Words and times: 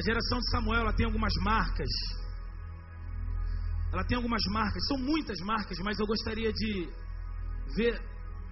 A 0.00 0.02
geração 0.02 0.38
de 0.38 0.50
Samuel 0.50 0.80
ela 0.80 0.94
tem 0.94 1.04
algumas 1.04 1.34
marcas. 1.42 1.90
Ela 3.92 4.02
tem 4.02 4.16
algumas 4.16 4.42
marcas, 4.50 4.86
são 4.86 4.96
muitas 4.96 5.38
marcas, 5.40 5.78
mas 5.80 5.98
eu 6.00 6.06
gostaria 6.06 6.50
de 6.50 6.88
ver 7.76 8.00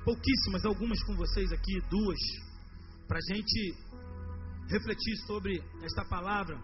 pouquíssimas, 0.05 0.63
algumas 0.67 1.03
com 1.05 1.17
vocês 1.17 1.51
aqui, 1.51 1.81
duas, 1.89 2.19
para 3.07 3.17
a 3.17 3.35
gente 3.35 3.75
refletir 4.69 5.17
sobre 5.27 5.59
esta 5.83 6.05
palavra. 6.05 6.55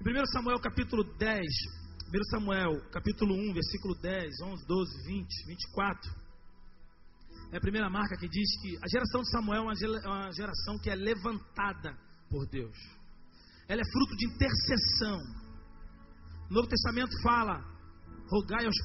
Em 0.00 0.18
1 0.18 0.26
Samuel 0.32 0.58
capítulo 0.58 1.04
10, 1.18 1.46
1 2.08 2.24
Samuel 2.30 2.90
capítulo 2.90 3.34
1, 3.34 3.52
versículo 3.52 3.94
10, 4.00 4.40
11, 4.44 4.66
12, 4.66 5.06
20, 5.08 5.46
24. 5.46 6.10
É 7.52 7.58
a 7.58 7.60
primeira 7.60 7.90
marca 7.90 8.16
que 8.16 8.30
diz 8.30 8.48
que 8.62 8.78
a 8.82 8.88
geração 8.88 9.20
de 9.20 9.30
Samuel 9.30 9.60
é 9.60 10.08
uma 10.08 10.32
geração 10.32 10.78
que 10.78 10.88
é 10.88 10.94
levantada 10.94 11.94
por 12.30 12.46
Deus. 12.48 12.95
Ela 13.68 13.80
é 13.80 13.92
fruto 13.92 14.16
de 14.16 14.26
intercessão. 14.26 15.20
O 16.50 16.54
Novo 16.54 16.68
Testamento 16.68 17.20
fala: 17.22 17.62
rogai, 18.28 18.64
aos 18.64 18.76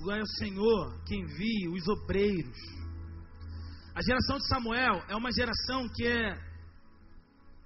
rogai 0.00 0.20
ao 0.20 0.26
Senhor 0.26 1.02
que 1.04 1.16
envie 1.16 1.68
os 1.68 1.86
obreiros. 1.88 2.58
A 3.94 4.02
geração 4.02 4.38
de 4.38 4.46
Samuel 4.48 5.02
é 5.08 5.16
uma 5.16 5.32
geração 5.32 5.88
que 5.94 6.06
é 6.06 6.38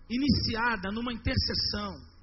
iniciada 0.08 0.90
numa 0.90 1.12
intercessão 1.12 2.14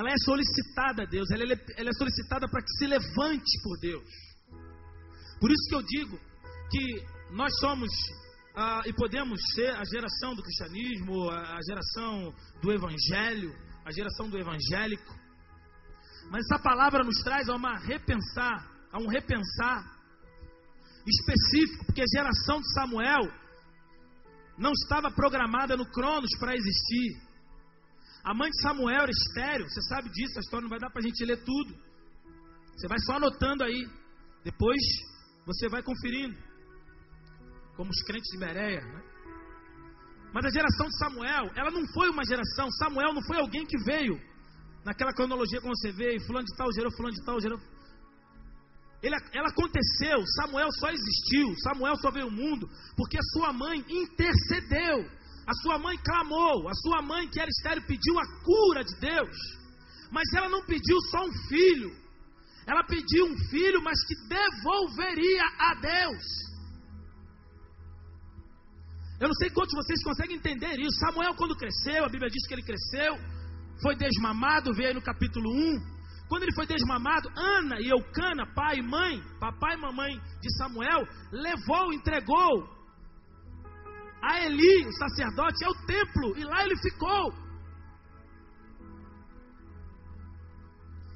ela 0.00 0.10
é 0.10 0.18
solicitada 0.24 1.02
a 1.02 1.06
Deus, 1.06 1.30
ela 1.30 1.42
é, 1.44 1.56
ela 1.76 1.90
é 1.90 1.92
solicitada 1.92 2.48
para 2.48 2.62
que 2.62 2.72
se 2.78 2.86
levante 2.86 3.60
por 3.62 3.78
Deus. 3.80 4.10
Por 5.38 5.50
isso 5.50 5.68
que 5.68 5.74
eu 5.74 5.82
digo 5.82 6.18
que 6.70 7.34
nós 7.34 7.52
somos 7.60 7.90
ah, 8.54 8.82
e 8.86 8.92
podemos 8.92 9.40
ser 9.54 9.70
a 9.70 9.84
geração 9.84 10.34
do 10.34 10.42
cristianismo, 10.42 11.30
a, 11.30 11.58
geração 11.66 12.34
do 12.60 12.72
evangelho, 12.72 13.54
a 13.84 13.92
geração 13.92 14.28
do 14.28 14.38
evangélico. 14.38 15.14
Mas 16.30 16.44
essa 16.46 16.62
palavra 16.62 17.04
nos 17.04 17.22
traz 17.22 17.48
a 17.48 17.54
uma 17.54 17.78
repensar, 17.78 18.68
a 18.92 18.98
um 18.98 19.06
repensar 19.06 19.84
específico, 21.06 21.86
porque 21.86 22.02
a 22.02 22.18
geração 22.18 22.60
de 22.60 22.72
Samuel 22.74 23.30
não 24.58 24.72
estava 24.72 25.10
programada 25.10 25.76
no 25.76 25.86
Cronos 25.86 26.30
para 26.38 26.54
existir. 26.54 27.16
A 28.22 28.34
mãe 28.34 28.50
de 28.50 28.60
Samuel 28.60 29.02
era 29.02 29.10
estéreo, 29.10 29.68
você 29.68 29.80
sabe 29.82 30.10
disso, 30.10 30.38
a 30.38 30.40
história 30.40 30.62
não 30.62 30.70
vai 30.70 30.78
dar 30.78 30.90
para 30.90 31.00
a 31.00 31.06
gente 31.06 31.24
ler 31.24 31.42
tudo. 31.42 31.74
Você 32.76 32.88
vai 32.88 32.98
só 33.00 33.14
anotando 33.14 33.64
aí. 33.64 33.88
Depois 34.44 34.80
você 35.46 35.68
vai 35.68 35.82
conferindo. 35.82 36.36
Como 37.80 37.88
os 37.88 38.02
crentes 38.02 38.30
de 38.30 38.36
Bereia. 38.36 38.82
Né? 38.82 39.02
Mas 40.34 40.44
a 40.44 40.50
geração 40.50 40.86
de 40.86 40.98
Samuel, 40.98 41.50
ela 41.56 41.70
não 41.70 41.86
foi 41.94 42.10
uma 42.10 42.22
geração. 42.26 42.70
Samuel 42.72 43.14
não 43.14 43.22
foi 43.22 43.38
alguém 43.38 43.64
que 43.64 43.78
veio 43.78 44.20
naquela 44.84 45.14
cronologia 45.14 45.62
como 45.62 45.74
você 45.74 45.90
vê, 45.90 46.20
fulano 46.26 46.44
de 46.44 46.54
tal 46.58 46.70
gerou, 46.74 46.92
fulano 46.92 47.14
de 47.14 47.24
tal 47.24 47.40
gerou. 47.40 47.58
Ele, 49.02 49.16
ela 49.32 49.48
aconteceu, 49.48 50.22
Samuel 50.26 50.68
só 50.72 50.90
existiu, 50.90 51.56
Samuel 51.62 51.96
só 51.96 52.10
veio 52.10 52.26
ao 52.26 52.30
mundo 52.30 52.68
porque 52.98 53.16
a 53.16 53.28
sua 53.32 53.50
mãe 53.50 53.82
intercedeu. 53.88 55.08
A 55.46 55.54
sua 55.62 55.78
mãe 55.78 55.96
clamou, 56.04 56.68
a 56.68 56.74
sua 56.74 57.00
mãe 57.00 57.28
que 57.28 57.40
era 57.40 57.48
estéreo 57.48 57.86
pediu 57.86 58.18
a 58.18 58.26
cura 58.44 58.84
de 58.84 58.94
Deus. 59.00 59.36
Mas 60.10 60.30
ela 60.34 60.50
não 60.50 60.66
pediu 60.66 61.00
só 61.10 61.24
um 61.24 61.32
filho. 61.48 61.96
Ela 62.66 62.84
pediu 62.84 63.24
um 63.24 63.38
filho, 63.48 63.82
mas 63.82 64.04
que 64.04 64.16
devolveria 64.28 65.44
a 65.58 65.74
Deus. 65.76 66.49
Eu 69.20 69.28
não 69.28 69.34
sei 69.34 69.50
quantos 69.50 69.74
vocês 69.74 70.02
conseguem 70.02 70.36
entender 70.36 70.80
isso. 70.80 70.98
Samuel, 70.98 71.34
quando 71.34 71.54
cresceu, 71.54 72.06
a 72.06 72.08
Bíblia 72.08 72.30
diz 72.30 72.46
que 72.46 72.54
ele 72.54 72.62
cresceu, 72.62 73.18
foi 73.82 73.94
desmamado, 73.94 74.72
veio 74.72 74.88
aí 74.88 74.94
no 74.94 75.02
capítulo 75.02 75.48
1. 75.50 76.00
Quando 76.26 76.44
ele 76.44 76.54
foi 76.54 76.66
desmamado, 76.66 77.28
Ana 77.36 77.80
e 77.80 77.88
Eucana, 77.90 78.46
pai 78.54 78.78
e 78.78 78.82
mãe, 78.82 79.20
papai 79.38 79.74
e 79.74 79.80
mamãe 79.80 80.18
de 80.40 80.56
Samuel, 80.56 81.02
levou, 81.30 81.92
entregou 81.92 82.66
a 84.22 84.40
Eli, 84.44 84.86
o 84.86 84.92
sacerdote, 84.92 85.64
é 85.64 85.68
o 85.68 85.86
templo, 85.86 86.38
e 86.38 86.44
lá 86.44 86.64
ele 86.64 86.76
ficou. 86.78 87.34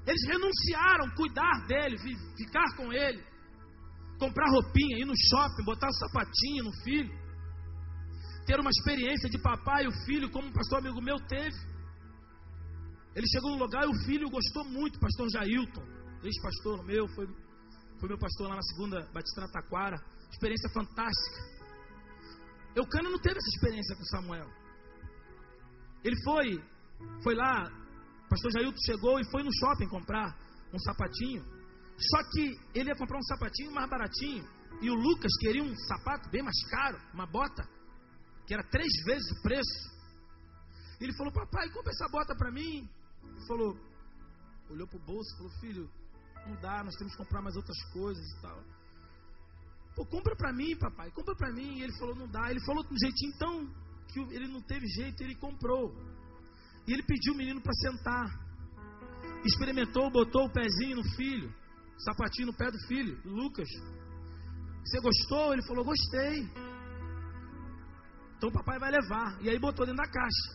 Eles 0.06 0.26
renunciaram 0.26 1.14
cuidar 1.16 1.66
dele, 1.66 1.96
ficar 2.36 2.76
com 2.76 2.92
ele, 2.92 3.22
comprar 4.18 4.50
roupinha, 4.50 4.98
ir 4.98 5.06
no 5.06 5.14
shopping, 5.16 5.64
botar 5.64 5.86
o 5.86 5.90
um 5.90 5.92
sapatinho 5.92 6.64
no 6.64 6.72
filho, 6.82 7.23
ter 8.46 8.60
uma 8.60 8.70
experiência 8.70 9.28
de 9.28 9.38
papai 9.38 9.84
e 9.84 9.88
o 9.88 10.04
filho, 10.04 10.30
como 10.30 10.48
um 10.48 10.52
pastor 10.52 10.78
amigo 10.78 11.00
meu 11.00 11.16
teve. 11.26 11.56
Ele 13.14 13.26
chegou 13.26 13.52
no 13.52 13.58
lugar 13.58 13.84
e 13.84 13.88
o 13.88 14.04
filho 14.04 14.28
gostou 14.28 14.64
muito, 14.64 14.98
pastor 14.98 15.28
Jailton, 15.30 15.84
ex-pastor 16.22 16.84
meu, 16.84 17.06
foi, 17.08 17.26
foi 18.00 18.08
meu 18.08 18.18
pastor 18.18 18.48
lá 18.48 18.56
na 18.56 18.62
segunda 18.62 19.08
Batista 19.12 19.48
Taquara, 19.52 19.96
experiência 20.30 20.68
fantástica. 20.70 21.54
Eucana 22.74 23.08
não 23.08 23.20
teve 23.20 23.38
essa 23.38 23.56
experiência 23.56 23.96
com 23.96 24.04
Samuel. 24.04 24.50
Ele 26.02 26.16
foi, 26.24 26.62
foi 27.22 27.34
lá, 27.34 27.70
pastor 28.28 28.50
Jailton 28.50 28.78
chegou 28.84 29.20
e 29.20 29.24
foi 29.30 29.42
no 29.42 29.52
shopping 29.52 29.88
comprar 29.88 30.36
um 30.72 30.78
sapatinho. 30.80 31.44
Só 31.96 32.18
que 32.32 32.58
ele 32.74 32.90
ia 32.90 32.96
comprar 32.96 33.18
um 33.18 33.22
sapatinho 33.22 33.72
mais 33.72 33.88
baratinho. 33.88 34.44
E 34.82 34.90
o 34.90 34.94
Lucas 34.94 35.30
queria 35.38 35.62
um 35.62 35.74
sapato 35.76 36.28
bem 36.30 36.42
mais 36.42 36.60
caro, 36.68 36.98
uma 37.14 37.26
bota, 37.26 37.62
que 38.46 38.54
era 38.54 38.62
três 38.64 38.92
vezes 39.04 39.30
o 39.32 39.42
preço. 39.42 39.94
Ele 41.00 41.12
falou, 41.14 41.32
papai, 41.32 41.68
compra 41.70 41.92
essa 41.92 42.08
bota 42.08 42.34
para 42.36 42.50
mim. 42.50 42.88
Ele 43.22 43.46
falou, 43.46 43.76
olhou 44.70 44.86
para 44.86 44.98
o 44.98 45.04
bolso 45.04 45.34
e 45.34 45.36
falou, 45.36 45.52
filho, 45.60 45.90
não 46.46 46.60
dá, 46.60 46.84
nós 46.84 46.94
temos 46.96 47.12
que 47.12 47.18
comprar 47.18 47.42
mais 47.42 47.56
outras 47.56 47.82
coisas 47.92 48.24
e 48.24 48.42
tal. 48.42 48.62
Pô, 49.94 50.04
compra 50.06 50.34
para 50.36 50.52
mim, 50.52 50.76
papai, 50.76 51.10
compra 51.10 51.34
para 51.36 51.52
mim. 51.52 51.78
E 51.78 51.82
ele 51.82 51.92
falou, 51.98 52.14
não 52.14 52.28
dá. 52.28 52.50
Ele 52.50 52.60
falou 52.64 52.82
de 52.84 52.92
um 52.92 52.98
jeitinho 52.98 53.32
então 53.34 53.84
que 54.08 54.20
ele 54.34 54.48
não 54.48 54.60
teve 54.60 54.86
jeito, 54.88 55.22
ele 55.22 55.34
comprou. 55.36 55.94
E 56.86 56.92
ele 56.92 57.02
pediu 57.02 57.32
o 57.32 57.36
menino 57.36 57.60
para 57.60 57.72
sentar. 57.74 58.26
Experimentou, 59.44 60.10
botou 60.10 60.46
o 60.46 60.52
pezinho 60.52 60.96
no 60.96 61.04
filho, 61.16 61.52
sapatinho 61.98 62.48
no 62.48 62.54
pé 62.54 62.70
do 62.70 62.78
filho, 62.86 63.20
Lucas. 63.24 63.68
Você 64.84 65.00
gostou? 65.00 65.52
Ele 65.52 65.62
falou, 65.62 65.84
gostei. 65.84 66.48
Então 68.44 68.52
o 68.52 68.62
papai 68.62 68.78
vai 68.78 68.90
levar. 68.90 69.42
E 69.42 69.48
aí 69.48 69.58
botou 69.58 69.86
dentro 69.86 70.02
da 70.02 70.10
caixa. 70.10 70.52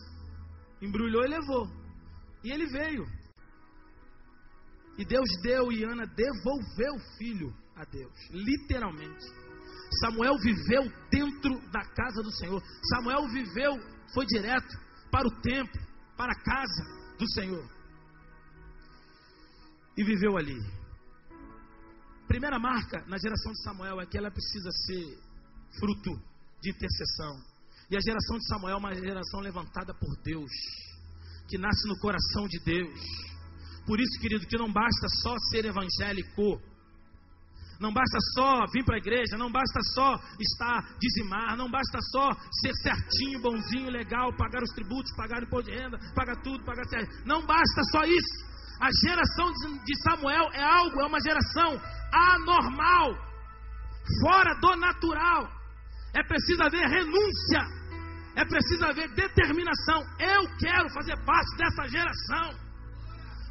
Embrulhou 0.80 1.24
e 1.24 1.28
levou. 1.28 1.66
E 2.44 2.52
ele 2.52 2.66
veio. 2.66 3.04
E 4.96 5.04
Deus 5.04 5.28
deu 5.42 5.72
e 5.72 5.82
Ana 5.82 6.06
devolveu 6.06 6.94
o 6.94 7.16
filho 7.18 7.52
a 7.74 7.84
Deus, 7.84 8.14
literalmente. 8.30 9.24
Samuel 10.02 10.38
viveu 10.38 10.84
dentro 11.10 11.58
da 11.72 11.80
casa 11.80 12.22
do 12.22 12.30
Senhor. 12.30 12.62
Samuel 12.94 13.26
viveu, 13.28 13.76
foi 14.14 14.24
direto 14.26 14.78
para 15.10 15.26
o 15.26 15.40
templo, 15.40 15.80
para 16.16 16.30
a 16.30 16.42
casa 16.44 17.16
do 17.18 17.28
Senhor. 17.32 17.68
E 19.96 20.04
viveu 20.04 20.36
ali. 20.36 20.60
Primeira 22.28 22.58
marca 22.60 23.04
na 23.08 23.18
geração 23.18 23.50
de 23.50 23.62
Samuel 23.64 24.00
é 24.00 24.06
que 24.06 24.16
ela 24.16 24.30
precisa 24.30 24.70
ser 24.86 25.18
fruto 25.76 26.22
de 26.62 26.70
intercessão. 26.70 27.49
E 27.90 27.96
a 27.96 28.00
geração 28.00 28.38
de 28.38 28.46
Samuel 28.46 28.76
é 28.76 28.78
uma 28.78 28.94
geração 28.94 29.40
levantada 29.40 29.92
por 29.92 30.16
Deus, 30.22 30.50
que 31.48 31.58
nasce 31.58 31.88
no 31.88 31.98
coração 31.98 32.46
de 32.46 32.60
Deus. 32.60 33.00
Por 33.84 33.98
isso, 33.98 34.20
querido, 34.20 34.46
que 34.46 34.56
não 34.56 34.72
basta 34.72 35.08
só 35.20 35.34
ser 35.50 35.64
evangélico, 35.64 36.62
não 37.80 37.92
basta 37.92 38.18
só 38.34 38.64
vir 38.72 38.84
para 38.84 38.96
a 38.96 38.98
igreja, 38.98 39.36
não 39.36 39.50
basta 39.50 39.80
só 39.94 40.14
estar 40.38 40.96
dizimar, 41.00 41.56
não 41.56 41.68
basta 41.68 41.98
só 42.12 42.30
ser 42.60 42.74
certinho, 42.74 43.40
bonzinho, 43.40 43.90
legal, 43.90 44.36
pagar 44.36 44.62
os 44.62 44.70
tributos, 44.74 45.10
pagar 45.16 45.40
o 45.40 45.46
imposto 45.46 45.70
de 45.70 45.76
renda, 45.76 45.98
pagar 46.14 46.36
tudo, 46.42 46.62
pagar 46.62 46.84
certo. 46.84 47.10
Não 47.26 47.44
basta 47.44 47.82
só 47.90 48.04
isso. 48.04 48.50
A 48.80 48.88
geração 49.04 49.50
de 49.84 50.02
Samuel 50.02 50.44
é 50.52 50.62
algo, 50.62 51.00
é 51.00 51.06
uma 51.06 51.20
geração 51.20 51.80
anormal, 52.12 53.14
fora 54.22 54.54
do 54.60 54.76
natural. 54.76 55.50
É 56.14 56.22
preciso 56.22 56.62
haver 56.62 56.86
renúncia, 56.86 57.79
é 58.36 58.44
preciso 58.44 58.84
haver 58.84 59.08
determinação. 59.14 60.00
Eu 60.18 60.42
quero 60.58 60.88
fazer 60.90 61.16
parte 61.24 61.56
dessa 61.56 61.88
geração. 61.88 62.70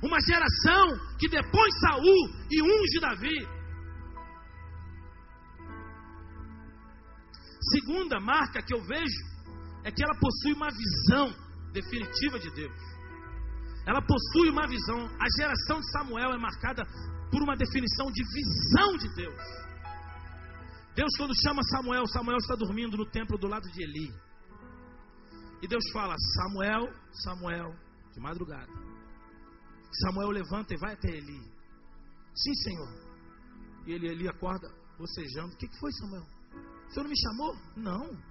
Uma 0.01 0.17
geração 0.21 1.17
que 1.19 1.27
depois 1.27 1.79
Saul 1.81 2.29
e 2.49 2.61
unge 2.61 2.99
Davi. 3.01 3.47
Segunda 7.61 8.19
marca 8.19 8.61
que 8.61 8.73
eu 8.73 8.81
vejo 8.83 9.21
é 9.83 9.91
que 9.91 10.03
ela 10.03 10.15
possui 10.17 10.53
uma 10.53 10.69
visão 10.69 11.35
definitiva 11.73 12.39
de 12.39 12.49
Deus. 12.51 12.79
Ela 13.85 14.01
possui 14.01 14.49
uma 14.49 14.67
visão. 14.67 15.09
A 15.19 15.27
geração 15.37 15.79
de 15.79 15.91
Samuel 15.91 16.31
é 16.33 16.37
marcada 16.37 16.83
por 17.31 17.41
uma 17.41 17.55
definição 17.55 18.11
de 18.11 18.23
visão 18.23 18.97
de 18.97 19.13
Deus. 19.15 19.41
Deus, 20.95 21.11
quando 21.17 21.33
chama 21.41 21.61
Samuel, 21.63 22.05
Samuel 22.07 22.37
está 22.37 22.55
dormindo 22.55 22.97
no 22.97 23.05
templo 23.05 23.37
do 23.37 23.47
lado 23.47 23.69
de 23.71 23.83
Eli. 23.83 24.28
E 25.61 25.67
Deus 25.67 25.83
fala: 25.91 26.15
Samuel, 26.35 26.93
Samuel, 27.11 27.75
de 28.13 28.19
madrugada. 28.19 28.71
Samuel 29.91 30.29
levanta 30.29 30.73
e 30.73 30.77
vai 30.77 30.93
até 30.93 31.09
Eli. 31.09 31.41
Sim, 32.35 32.53
Senhor. 32.53 33.09
E 33.85 33.93
ele, 33.93 34.07
Eli 34.07 34.27
acorda, 34.27 34.69
bocejando. 34.97 35.53
O 35.53 35.57
que, 35.57 35.67
foi, 35.79 35.91
Samuel? 35.93 36.23
O 36.87 36.91
senhor 36.91 37.03
não 37.03 37.09
me 37.09 37.19
chamou? 37.19 37.55
Não. 37.75 38.29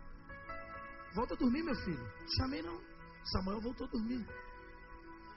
Volta 1.15 1.35
a 1.35 1.37
dormir, 1.37 1.63
meu 1.63 1.75
filho. 1.75 2.13
Chamei 2.37 2.63
não. 2.63 2.81
Samuel 3.25 3.61
voltou 3.61 3.87
a 3.87 3.91
dormir. 3.91 4.27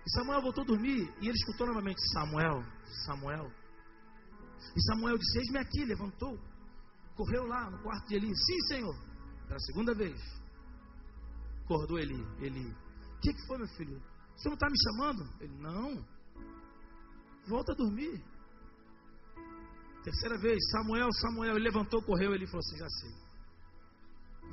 E 0.06 0.12
Samuel 0.12 0.42
voltou 0.42 0.64
a 0.64 0.68
dormir 0.68 1.14
e 1.22 1.28
ele 1.28 1.38
escutou 1.38 1.68
novamente: 1.68 2.02
Samuel, 2.14 2.64
Samuel. 3.06 3.52
E 4.76 4.82
Samuel 4.84 5.18
disse: 5.18 5.40
Eis-me 5.40 5.60
aqui. 5.60 5.86
Levantou, 5.86 6.40
correu 7.16 7.46
lá 7.48 7.70
no 7.70 7.82
quarto 7.84 8.08
de 8.08 8.16
Eli. 8.16 8.36
Sim, 8.36 8.60
Senhor. 8.68 8.96
Era 9.48 9.56
a 9.56 9.60
segunda 9.60 9.94
vez. 9.94 10.41
Acordou 11.64 12.00
Eli. 12.00 12.26
Eli. 12.40 12.68
O 12.68 13.20
que, 13.22 13.34
que 13.34 13.48
foi, 13.48 13.58
meu 13.58 13.68
filho? 13.70 14.02
Senhor 14.38 14.52
não 14.52 14.54
está 14.54 14.70
me 14.70 14.78
chamando? 14.84 15.30
Ele: 15.40 15.56
Não. 15.60 16.06
Volta 17.48 17.74
a 17.74 17.76
dormir. 17.76 18.24
Terceira 20.04 20.38
vez, 20.40 20.58
Samuel, 20.72 21.12
Samuel. 21.14 21.56
Ele 21.56 21.66
levantou, 21.66 22.02
correu. 22.02 22.34
Ele 22.34 22.48
falou 22.48 22.60
assim: 22.60 22.78
Já 22.78 22.90
sei. 22.90 23.12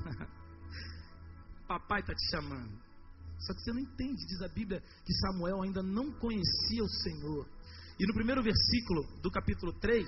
Papai 1.67 2.01
está 2.01 2.15
te 2.15 2.31
chamando. 2.31 2.89
Só 3.41 3.55
que 3.55 3.61
você 3.61 3.73
não 3.73 3.81
entende, 3.81 4.27
diz 4.27 4.43
a 4.43 4.49
Bíblia, 4.49 4.83
que 5.05 5.15
Samuel 5.15 5.63
ainda 5.63 5.83
não 5.83 6.11
conhecia 6.19 6.83
o 6.83 6.89
Senhor. 6.89 7.49
E 7.99 8.07
no 8.07 8.15
primeiro 8.15 8.43
versículo 8.43 9.03
do 9.23 9.31
capítulo 9.31 9.73
3, 9.81 10.07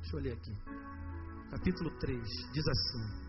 deixa 0.00 0.16
eu 0.16 0.20
ler 0.20 0.32
aqui, 0.32 0.52
capítulo 1.50 1.90
3, 1.98 2.20
diz 2.52 2.68
assim: 2.68 3.27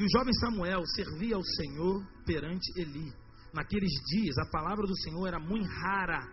E 0.00 0.02
o 0.02 0.08
jovem 0.08 0.32
Samuel 0.32 0.82
servia 0.86 1.36
ao 1.36 1.44
Senhor 1.44 2.02
perante 2.24 2.72
Eli. 2.74 3.12
Naqueles 3.52 3.92
dias 4.06 4.34
a 4.38 4.50
palavra 4.50 4.86
do 4.86 4.96
Senhor 4.96 5.26
era 5.26 5.38
muito 5.38 5.68
rara, 5.68 6.26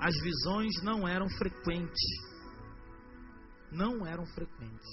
as 0.00 0.14
visões 0.22 0.82
não 0.82 1.06
eram 1.06 1.28
frequentes. 1.28 2.00
Não 3.70 4.06
eram 4.06 4.24
frequentes. 4.28 4.88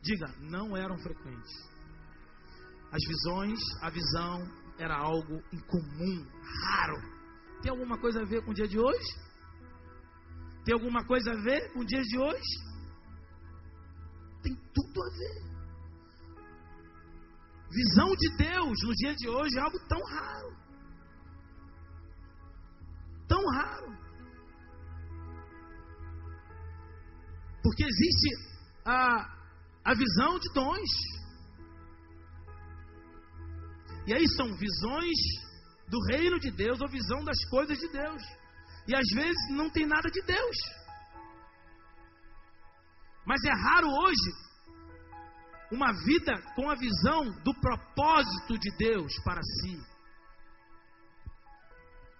Diga, 0.00 0.34
não 0.40 0.74
eram 0.74 0.96
frequentes. 0.96 1.52
As 2.90 3.04
visões, 3.06 3.60
a 3.82 3.90
visão 3.90 4.40
era 4.78 4.96
algo 4.96 5.42
incomum, 5.52 6.26
raro. 6.64 7.02
Tem 7.60 7.70
alguma 7.70 7.98
coisa 7.98 8.22
a 8.22 8.24
ver 8.24 8.42
com 8.46 8.52
o 8.52 8.54
dia 8.54 8.66
de 8.66 8.78
hoje? 8.78 9.14
Tem 10.64 10.72
alguma 10.72 11.04
coisa 11.04 11.32
a 11.32 11.42
ver 11.42 11.70
com 11.74 11.80
o 11.80 11.84
dia 11.84 12.00
de 12.00 12.18
hoje? 12.18 12.64
Tem 14.42 14.56
tudo 14.72 15.02
a 15.02 15.18
ver. 15.18 15.55
Visão 17.76 18.08
de 18.16 18.36
Deus 18.38 18.78
no 18.84 18.94
dia 18.94 19.14
de 19.14 19.28
hoje 19.28 19.58
é 19.58 19.60
algo 19.60 19.78
tão 19.86 20.02
raro. 20.02 20.56
Tão 23.28 23.42
raro. 23.50 23.90
Porque 27.62 27.84
existe 27.84 28.28
a, 28.82 28.96
a 29.84 29.94
visão 29.94 30.38
de 30.38 30.52
dons. 30.54 30.90
E 34.06 34.14
aí 34.14 34.26
são 34.36 34.46
visões 34.56 35.18
do 35.86 35.98
reino 36.12 36.38
de 36.40 36.50
Deus 36.52 36.80
ou 36.80 36.88
visão 36.88 37.22
das 37.24 37.44
coisas 37.50 37.76
de 37.76 37.88
Deus. 37.88 38.22
E 38.88 38.96
às 38.96 39.08
vezes 39.14 39.50
não 39.50 39.68
tem 39.68 39.84
nada 39.84 40.08
de 40.10 40.22
Deus. 40.22 40.56
Mas 43.26 43.44
é 43.44 43.52
raro 43.52 43.88
hoje 43.88 44.45
uma 45.72 45.92
vida 46.04 46.32
com 46.54 46.70
a 46.70 46.74
visão 46.74 47.30
do 47.42 47.54
propósito 47.60 48.58
de 48.58 48.70
Deus 48.76 49.12
para 49.24 49.40
si. 49.42 49.80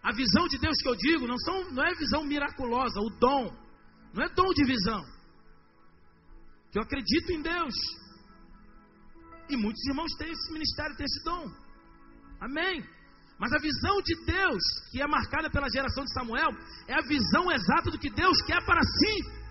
A 0.03 0.13
visão 0.13 0.47
de 0.47 0.59
Deus 0.59 0.77
que 0.81 0.89
eu 0.89 0.97
digo 0.97 1.27
não, 1.27 1.39
são, 1.39 1.71
não 1.73 1.85
é 1.85 1.95
visão 1.95 2.25
miraculosa, 2.25 3.01
o 3.01 3.11
dom. 3.11 3.53
Não 4.15 4.25
é 4.25 4.29
dom 4.29 4.49
de 4.55 4.65
visão. 4.65 5.03
Que 6.71 6.79
eu 6.79 6.83
acredito 6.83 7.33
em 7.33 7.43
Deus. 7.43 7.75
E 9.49 9.57
muitos 9.57 9.85
irmãos 9.87 10.13
têm 10.17 10.31
esse 10.31 10.53
ministério, 10.53 10.97
têm 10.97 11.07
esse 11.07 11.25
dom. 11.25 11.51
Amém. 12.41 12.85
Mas 13.39 13.53
a 13.53 13.59
visão 13.59 14.01
de 14.03 14.15
Deus, 14.25 14.63
que 14.91 15.03
é 15.03 15.07
marcada 15.07 15.51
pela 15.51 15.69
geração 15.69 16.05
de 16.05 16.13
Samuel, 16.13 16.51
é 16.89 16.95
a 16.95 17.07
visão 17.07 17.51
exata 17.51 17.91
do 17.91 17.99
que 17.99 18.11
Deus 18.11 18.41
quer 18.43 18.65
para 18.65 18.81
si. 18.83 19.47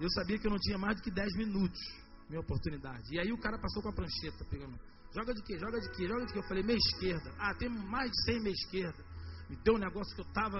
Eu 0.00 0.10
sabia 0.10 0.38
que 0.38 0.46
eu 0.46 0.50
não 0.50 0.58
tinha 0.58 0.76
mais 0.76 0.96
do 0.96 1.02
que 1.02 1.10
10 1.10 1.36
minutos, 1.36 1.78
minha 2.28 2.40
oportunidade. 2.40 3.14
E 3.14 3.18
aí 3.18 3.32
o 3.32 3.38
cara 3.38 3.58
passou 3.58 3.82
com 3.82 3.88
a 3.88 3.92
prancheta, 3.92 4.44
pegando. 4.50 4.76
Joga 5.14 5.32
de 5.32 5.42
quê? 5.42 5.58
Joga 5.58 5.80
de 5.80 5.90
quê? 5.90 6.06
Joga 6.06 6.26
de 6.26 6.32
quê? 6.32 6.38
Eu 6.38 6.48
falei, 6.48 6.62
meia 6.62 6.76
esquerda. 6.76 7.32
Ah, 7.38 7.54
tem 7.54 7.68
mais 7.68 8.10
de 8.10 8.24
100 8.24 8.40
meia 8.42 8.52
esquerda. 8.52 9.04
Me 9.48 9.56
deu 9.64 9.74
um 9.74 9.78
negócio 9.78 10.14
que 10.14 10.20
eu 10.20 10.26
estava 10.26 10.58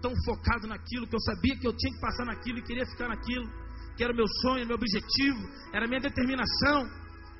tão 0.00 0.12
focado 0.24 0.66
naquilo, 0.66 1.06
que 1.06 1.16
eu 1.16 1.20
sabia 1.20 1.58
que 1.58 1.66
eu 1.66 1.76
tinha 1.76 1.92
que 1.92 2.00
passar 2.00 2.24
naquilo 2.26 2.58
e 2.58 2.62
queria 2.62 2.86
ficar 2.86 3.08
naquilo, 3.08 3.50
que 3.96 4.04
era 4.04 4.12
o 4.12 4.16
meu 4.16 4.26
sonho, 4.42 4.66
meu 4.66 4.76
objetivo, 4.76 5.40
era 5.72 5.88
minha 5.88 6.00
determinação. 6.00 6.86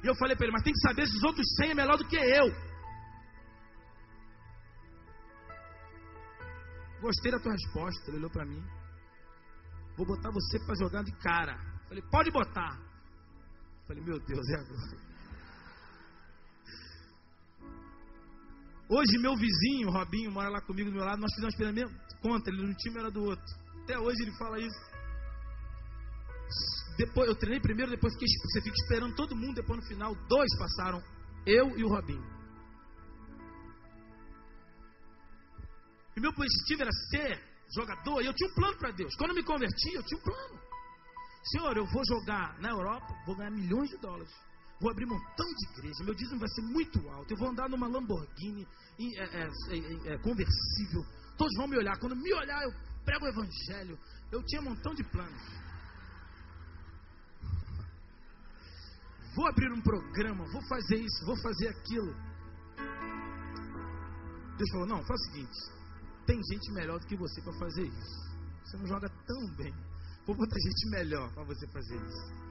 E 0.02 0.06
eu 0.06 0.14
falei 0.16 0.34
para 0.34 0.46
ele, 0.46 0.52
mas 0.52 0.62
tem 0.62 0.72
que 0.72 0.80
saber 0.80 1.06
se 1.06 1.16
os 1.16 1.22
outros 1.22 1.46
100 1.56 1.70
é 1.70 1.74
melhor 1.74 1.98
do 1.98 2.06
que 2.08 2.16
eu. 2.16 2.48
Gostei 7.00 7.30
da 7.30 7.38
tua 7.38 7.52
resposta. 7.52 8.10
Ele 8.10 8.18
olhou 8.18 8.30
para 8.30 8.44
mim. 8.44 8.62
Vou 9.96 10.06
botar 10.06 10.30
você 10.30 10.58
para 10.64 10.74
jogar 10.76 11.02
de 11.02 11.12
cara. 11.18 11.56
Falei, 11.88 12.02
pode 12.10 12.30
botar. 12.30 12.85
Falei, 13.86 14.02
meu 14.02 14.18
Deus, 14.18 14.48
é 14.48 14.54
agora. 14.54 15.06
Hoje, 18.88 19.18
meu 19.18 19.36
vizinho, 19.36 19.90
Robinho, 19.90 20.30
mora 20.30 20.48
lá 20.48 20.60
comigo 20.60 20.90
do 20.90 20.96
meu 20.96 21.04
lado. 21.04 21.20
Nós 21.20 21.32
fizemos 21.34 21.54
experimento 21.54 21.92
contra. 22.20 22.52
Ele 22.52 22.66
no 22.66 22.74
time 22.74 22.98
era 22.98 23.10
do 23.10 23.22
outro. 23.22 23.44
Até 23.82 23.98
hoje 23.98 24.22
ele 24.22 24.36
fala 24.38 24.60
isso. 24.60 24.78
Depois, 26.96 27.28
eu 27.28 27.36
treinei 27.36 27.60
primeiro, 27.60 27.90
depois 27.90 28.14
fiquei, 28.14 28.28
você 28.28 28.62
fica 28.62 28.76
esperando 28.76 29.14
todo 29.14 29.36
mundo. 29.36 29.56
Depois 29.56 29.80
no 29.80 29.86
final, 29.86 30.14
dois 30.28 30.48
passaram. 30.58 31.02
Eu 31.44 31.76
e 31.78 31.84
o 31.84 31.88
Robinho. 31.88 32.24
E 36.16 36.20
meu 36.20 36.30
objetivo 36.30 36.82
era 36.82 36.92
ser 37.10 37.40
jogador. 37.74 38.22
E 38.22 38.26
eu 38.26 38.34
tinha 38.34 38.50
um 38.50 38.54
plano 38.54 38.78
para 38.78 38.90
Deus. 38.92 39.14
Quando 39.16 39.30
eu 39.30 39.36
me 39.36 39.44
converti, 39.44 39.94
eu 39.94 40.02
tinha 40.02 40.18
um 40.18 40.22
plano. 40.22 40.65
Senhor, 41.50 41.76
eu 41.76 41.86
vou 41.86 42.02
jogar 42.06 42.58
na 42.60 42.70
Europa, 42.70 43.14
vou 43.24 43.36
ganhar 43.36 43.50
milhões 43.50 43.88
de 43.90 43.96
dólares. 43.98 44.32
Vou 44.80 44.90
abrir 44.90 45.06
um 45.06 45.10
montão 45.10 45.46
de 45.46 45.68
igreja. 45.70 46.04
Meu 46.04 46.14
dízimo 46.14 46.40
vai 46.40 46.48
ser 46.48 46.62
muito 46.62 47.08
alto. 47.08 47.32
Eu 47.32 47.38
vou 47.38 47.48
andar 47.48 47.68
numa 47.68 47.86
Lamborghini 47.86 48.66
é, 48.98 49.22
é, 49.22 50.12
é, 50.12 50.18
conversível. 50.18 51.04
Todos 51.38 51.56
vão 51.56 51.66
me 51.66 51.78
olhar. 51.78 51.98
Quando 51.98 52.16
me 52.16 52.34
olhar, 52.34 52.62
eu 52.62 52.72
prego 53.04 53.24
o 53.24 53.28
evangelho. 53.28 53.98
Eu 54.30 54.42
tinha 54.44 54.60
um 54.60 54.64
montão 54.64 54.94
de 54.94 55.04
planos. 55.04 55.42
Vou 59.34 59.46
abrir 59.46 59.70
um 59.70 59.82
programa, 59.82 60.44
vou 60.50 60.62
fazer 60.62 60.96
isso, 60.96 61.26
vou 61.26 61.36
fazer 61.42 61.68
aquilo. 61.68 62.14
Deus 64.56 64.70
falou: 64.72 64.86
não, 64.86 65.04
faz 65.04 65.20
o 65.20 65.24
seguinte: 65.24 65.58
tem 66.26 66.40
gente 66.50 66.72
melhor 66.72 66.98
do 66.98 67.06
que 67.06 67.16
você 67.16 67.40
para 67.42 67.52
fazer 67.52 67.86
isso. 67.86 68.26
Você 68.64 68.76
não 68.78 68.86
joga 68.86 69.08
tão 69.08 69.56
bem. 69.56 69.74
Vou 70.26 70.34
botar 70.34 70.56
gente 70.58 70.90
melhor 70.90 71.32
para 71.32 71.44
você 71.44 71.66
fazer 71.68 71.94
isso. 71.94 72.46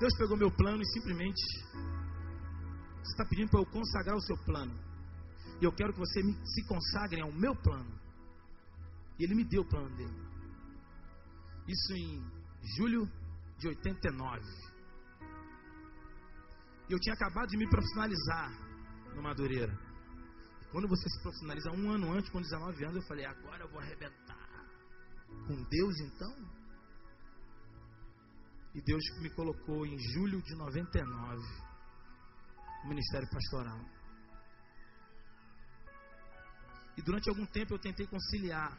Deus 0.00 0.12
pegou 0.18 0.36
meu 0.36 0.50
plano 0.50 0.82
e 0.82 0.86
simplesmente 0.86 1.40
você 3.02 3.12
está 3.12 3.24
pedindo 3.24 3.50
para 3.50 3.60
eu 3.60 3.66
consagrar 3.66 4.16
o 4.16 4.20
seu 4.20 4.36
plano. 4.38 4.74
E 5.60 5.64
eu 5.64 5.72
quero 5.72 5.92
que 5.92 6.00
você 6.00 6.22
me, 6.22 6.34
se 6.44 6.66
consagre 6.66 7.20
ao 7.20 7.30
meu 7.32 7.54
plano. 7.54 7.98
E 9.18 9.24
ele 9.24 9.36
me 9.36 9.44
deu 9.44 9.62
o 9.62 9.68
plano 9.68 9.94
dele. 9.96 10.14
Isso 11.68 11.92
em 11.94 12.22
julho 12.76 13.08
de 13.58 13.68
89. 13.68 14.42
E 16.88 16.92
eu 16.92 16.98
tinha 16.98 17.14
acabado 17.14 17.48
de 17.48 17.56
me 17.56 17.68
profissionalizar 17.70 18.50
no 19.14 19.22
Madureira. 19.22 19.72
Quando 20.72 20.88
você 20.88 21.08
se 21.08 21.22
profissionaliza 21.22 21.70
um 21.70 21.92
ano 21.92 22.12
antes, 22.12 22.28
com 22.30 22.42
19 22.42 22.84
anos, 22.84 22.96
eu 22.96 23.02
falei, 23.02 23.24
agora 23.24 23.62
eu 23.62 23.68
vou 23.70 23.78
arrebentar. 23.78 24.43
Com 25.46 25.62
Deus 25.64 26.00
então? 26.00 26.54
E 28.74 28.82
Deus 28.82 29.02
me 29.20 29.30
colocou 29.30 29.86
em 29.86 29.98
julho 29.98 30.42
de 30.42 30.54
99 30.56 31.42
no 32.82 32.88
ministério 32.88 33.28
pastoral. 33.30 33.80
E 36.96 37.02
durante 37.02 37.28
algum 37.28 37.46
tempo 37.46 37.74
eu 37.74 37.78
tentei 37.78 38.06
conciliar. 38.06 38.72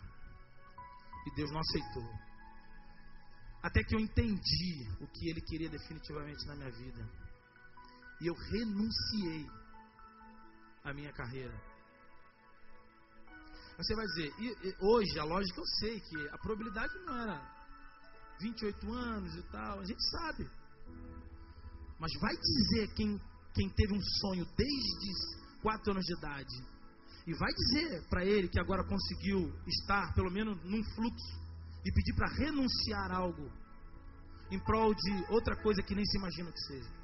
E 1.28 1.36
Deus 1.36 1.52
não 1.52 1.60
aceitou. 1.60 2.08
Até 3.64 3.84
que 3.84 3.96
eu 3.96 4.00
entendi 4.00 4.88
o 5.02 5.08
que 5.08 5.30
Ele 5.30 5.42
queria 5.42 5.70
definitivamente 5.70 6.46
na 6.46 6.56
minha 6.56 6.72
vida. 6.72 7.10
E 8.22 8.28
eu 8.28 8.34
renunciei 8.34 9.50
à 10.84 10.94
minha 10.94 11.12
carreira. 11.14 11.75
Você 13.78 13.96
vai 13.96 14.06
dizer, 14.06 14.34
e, 14.40 14.68
e, 14.68 14.76
hoje 14.80 15.20
a 15.20 15.24
lógica 15.24 15.60
eu 15.60 15.66
sei 15.80 16.00
que 16.00 16.30
a 16.30 16.38
probabilidade 16.38 16.94
não 17.06 17.22
era 17.22 17.56
28 18.40 18.94
anos 18.94 19.36
e 19.36 19.44
tal, 19.52 19.80
a 19.80 19.86
gente 19.86 20.04
sabe. 20.12 20.50
Mas 22.00 22.12
vai 22.20 22.36
dizer 22.36 22.94
quem 22.94 23.20
quem 23.56 23.70
teve 23.70 23.94
um 23.94 24.02
sonho 24.20 24.46
desde 24.58 25.38
quatro 25.62 25.92
anos 25.92 26.04
de 26.04 26.14
idade 26.14 26.56
e 27.26 27.34
vai 27.34 27.52
dizer 27.54 28.06
para 28.10 28.24
ele 28.24 28.50
que 28.50 28.60
agora 28.60 28.84
conseguiu 28.84 29.52
estar 29.66 30.14
pelo 30.14 30.30
menos 30.30 30.62
num 30.64 30.84
fluxo 30.94 31.40
e 31.84 31.92
pedir 31.92 32.14
para 32.14 32.28
renunciar 32.36 33.12
algo 33.12 33.50
em 34.52 34.60
prol 34.60 34.94
de 34.94 35.26
outra 35.30 35.56
coisa 35.56 35.82
que 35.82 35.96
nem 35.96 36.06
se 36.06 36.18
imagina 36.18 36.52
que 36.52 36.60
seja. 36.60 36.95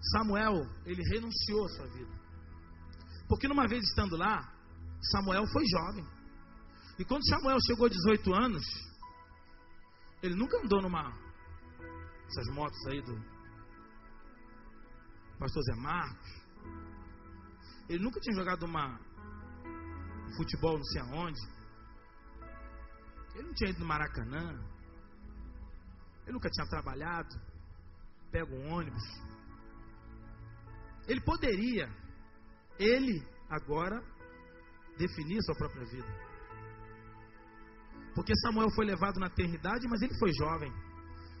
Samuel, 0.00 0.66
ele 0.86 1.02
renunciou 1.02 1.64
à 1.66 1.68
sua 1.68 1.86
vida. 1.88 2.10
Porque 3.28 3.46
numa 3.46 3.68
vez 3.68 3.82
estando 3.84 4.16
lá, 4.16 4.52
Samuel 5.12 5.46
foi 5.46 5.64
jovem. 5.66 6.06
E 6.98 7.04
quando 7.04 7.26
Samuel 7.28 7.58
chegou 7.66 7.86
a 7.86 7.88
18 7.88 8.34
anos, 8.34 8.64
ele 10.22 10.34
nunca 10.34 10.58
andou 10.58 10.82
numa 10.82 11.12
essas 12.26 12.54
motos 12.54 12.86
aí 12.86 13.02
do 13.02 13.14
pastor 15.38 15.62
Zé 15.64 15.74
Marcos. 15.74 16.40
Ele 17.88 18.04
nunca 18.04 18.20
tinha 18.20 18.36
jogado 18.36 18.64
uma 18.64 19.00
um 20.28 20.36
futebol 20.36 20.76
não 20.76 20.84
sei 20.84 21.00
aonde. 21.00 21.40
Ele 23.34 23.46
não 23.46 23.54
tinha 23.54 23.70
ido 23.70 23.80
no 23.80 23.86
Maracanã. 23.86 24.60
Ele 26.22 26.32
nunca 26.32 26.50
tinha 26.50 26.66
trabalhado. 26.68 27.34
Pega 28.30 28.54
um 28.54 28.72
ônibus. 28.72 29.02
Ele 31.10 31.20
poderia, 31.22 31.88
ele 32.78 33.20
agora, 33.50 34.00
definir 34.96 35.42
sua 35.42 35.56
própria 35.56 35.84
vida. 35.84 36.06
Porque 38.14 38.32
Samuel 38.36 38.70
foi 38.76 38.86
levado 38.86 39.18
na 39.18 39.26
eternidade, 39.26 39.88
mas 39.88 40.00
ele 40.02 40.16
foi 40.20 40.32
jovem. 40.32 40.72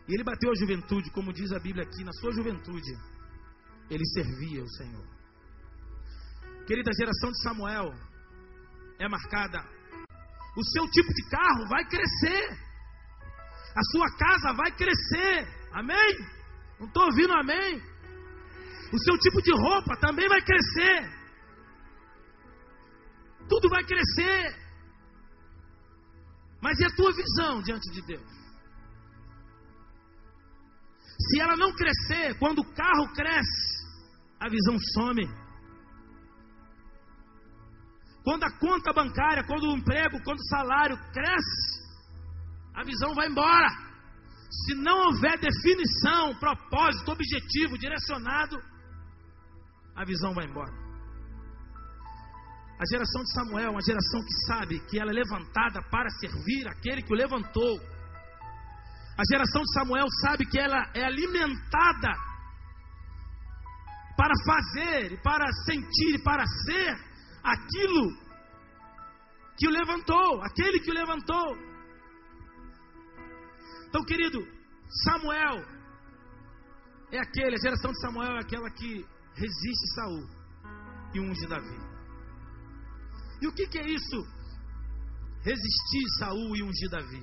E 0.08 0.14
ele 0.14 0.24
bateu 0.24 0.50
a 0.50 0.56
juventude, 0.56 1.08
como 1.12 1.32
diz 1.32 1.52
a 1.52 1.60
Bíblia 1.60 1.84
aqui, 1.84 2.02
na 2.02 2.12
sua 2.14 2.32
juventude. 2.32 2.98
Ele 3.88 4.04
servia 4.06 4.64
o 4.64 4.68
Senhor. 4.70 5.06
Querida, 6.66 6.90
geração 6.92 7.30
de 7.30 7.40
Samuel 7.40 7.94
é 8.98 9.08
marcada. 9.08 9.60
O 10.56 10.64
seu 10.64 10.90
tipo 10.90 11.14
de 11.14 11.28
carro 11.30 11.68
vai 11.68 11.84
crescer. 11.84 12.58
A 13.76 13.82
sua 13.92 14.16
casa 14.16 14.52
vai 14.56 14.72
crescer. 14.72 15.46
Amém? 15.72 16.18
Não 16.80 16.88
estou 16.88 17.04
ouvindo 17.04 17.32
amém? 17.34 17.89
O 18.92 18.98
seu 18.98 19.16
tipo 19.18 19.40
de 19.42 19.52
roupa 19.52 19.96
também 20.00 20.28
vai 20.28 20.40
crescer. 20.40 21.20
Tudo 23.48 23.68
vai 23.68 23.84
crescer. 23.84 24.56
Mas 26.60 26.78
e 26.78 26.84
a 26.84 26.94
tua 26.94 27.12
visão 27.12 27.62
diante 27.62 27.90
de 27.92 28.02
Deus? 28.02 28.40
Se 31.18 31.40
ela 31.40 31.56
não 31.56 31.72
crescer, 31.74 32.38
quando 32.38 32.60
o 32.60 32.74
carro 32.74 33.12
cresce, 33.14 33.86
a 34.40 34.48
visão 34.48 34.76
some. 34.94 35.26
Quando 38.24 38.44
a 38.44 38.58
conta 38.58 38.92
bancária, 38.92 39.44
quando 39.44 39.64
o 39.64 39.76
emprego, 39.76 40.22
quando 40.24 40.38
o 40.38 40.48
salário 40.48 40.96
cresce, 41.12 41.80
a 42.74 42.84
visão 42.84 43.14
vai 43.14 43.28
embora. 43.28 43.68
Se 44.50 44.74
não 44.74 45.06
houver 45.06 45.38
definição, 45.38 46.34
propósito, 46.38 47.12
objetivo, 47.12 47.78
direcionado, 47.78 48.56
a 49.96 50.04
visão 50.04 50.34
vai 50.34 50.46
embora. 50.46 50.72
A 52.80 52.84
geração 52.90 53.22
de 53.22 53.32
Samuel 53.34 53.66
é 53.66 53.70
uma 53.70 53.82
geração 53.82 54.20
que 54.22 54.34
sabe 54.46 54.80
que 54.86 54.98
ela 54.98 55.10
é 55.10 55.14
levantada 55.14 55.82
para 55.90 56.08
servir 56.18 56.66
aquele 56.66 57.02
que 57.02 57.12
o 57.12 57.16
levantou. 57.16 57.78
A 59.18 59.22
geração 59.30 59.60
de 59.62 59.72
Samuel 59.74 60.06
sabe 60.22 60.46
que 60.46 60.58
ela 60.58 60.90
é 60.94 61.04
alimentada 61.04 62.12
para 64.16 64.34
fazer, 64.46 65.20
para 65.22 65.46
sentir, 65.66 66.22
para 66.24 66.44
ser 66.46 66.94
aquilo 67.42 68.16
que 69.58 69.68
o 69.68 69.70
levantou, 69.70 70.42
aquele 70.42 70.80
que 70.80 70.90
o 70.90 70.94
levantou. 70.94 71.56
Então, 73.88 74.02
querido, 74.04 74.40
Samuel 75.04 75.64
é 77.12 77.18
aquele, 77.18 77.56
a 77.56 77.62
geração 77.62 77.90
de 77.92 78.00
Samuel 78.00 78.36
é 78.36 78.40
aquela 78.40 78.70
que 78.70 79.04
resiste 79.40 79.86
Saul 79.94 80.28
e 81.14 81.20
unge 81.20 81.46
Davi. 81.46 81.80
E 83.40 83.46
o 83.46 83.52
que, 83.54 83.66
que 83.66 83.78
é 83.78 83.86
isso? 83.86 84.18
Resistir 85.42 86.04
Saul 86.18 86.56
e 86.56 86.62
ungir 86.62 86.90
Davi. 86.90 87.22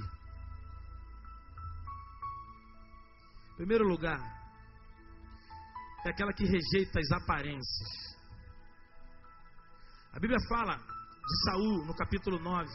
Em 3.52 3.56
primeiro 3.58 3.88
lugar, 3.88 4.20
é 6.06 6.10
aquela 6.10 6.34
que 6.34 6.44
rejeita 6.44 7.00
as 7.00 7.12
aparências. 7.12 8.18
A 10.14 10.20
Bíblia 10.20 10.40
fala 10.50 10.76
de 10.76 11.44
Saul 11.46 11.86
no 11.86 11.96
capítulo 11.96 12.40
9. 12.40 12.68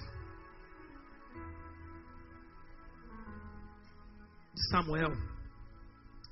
De 4.54 4.68
Samuel, 4.70 5.10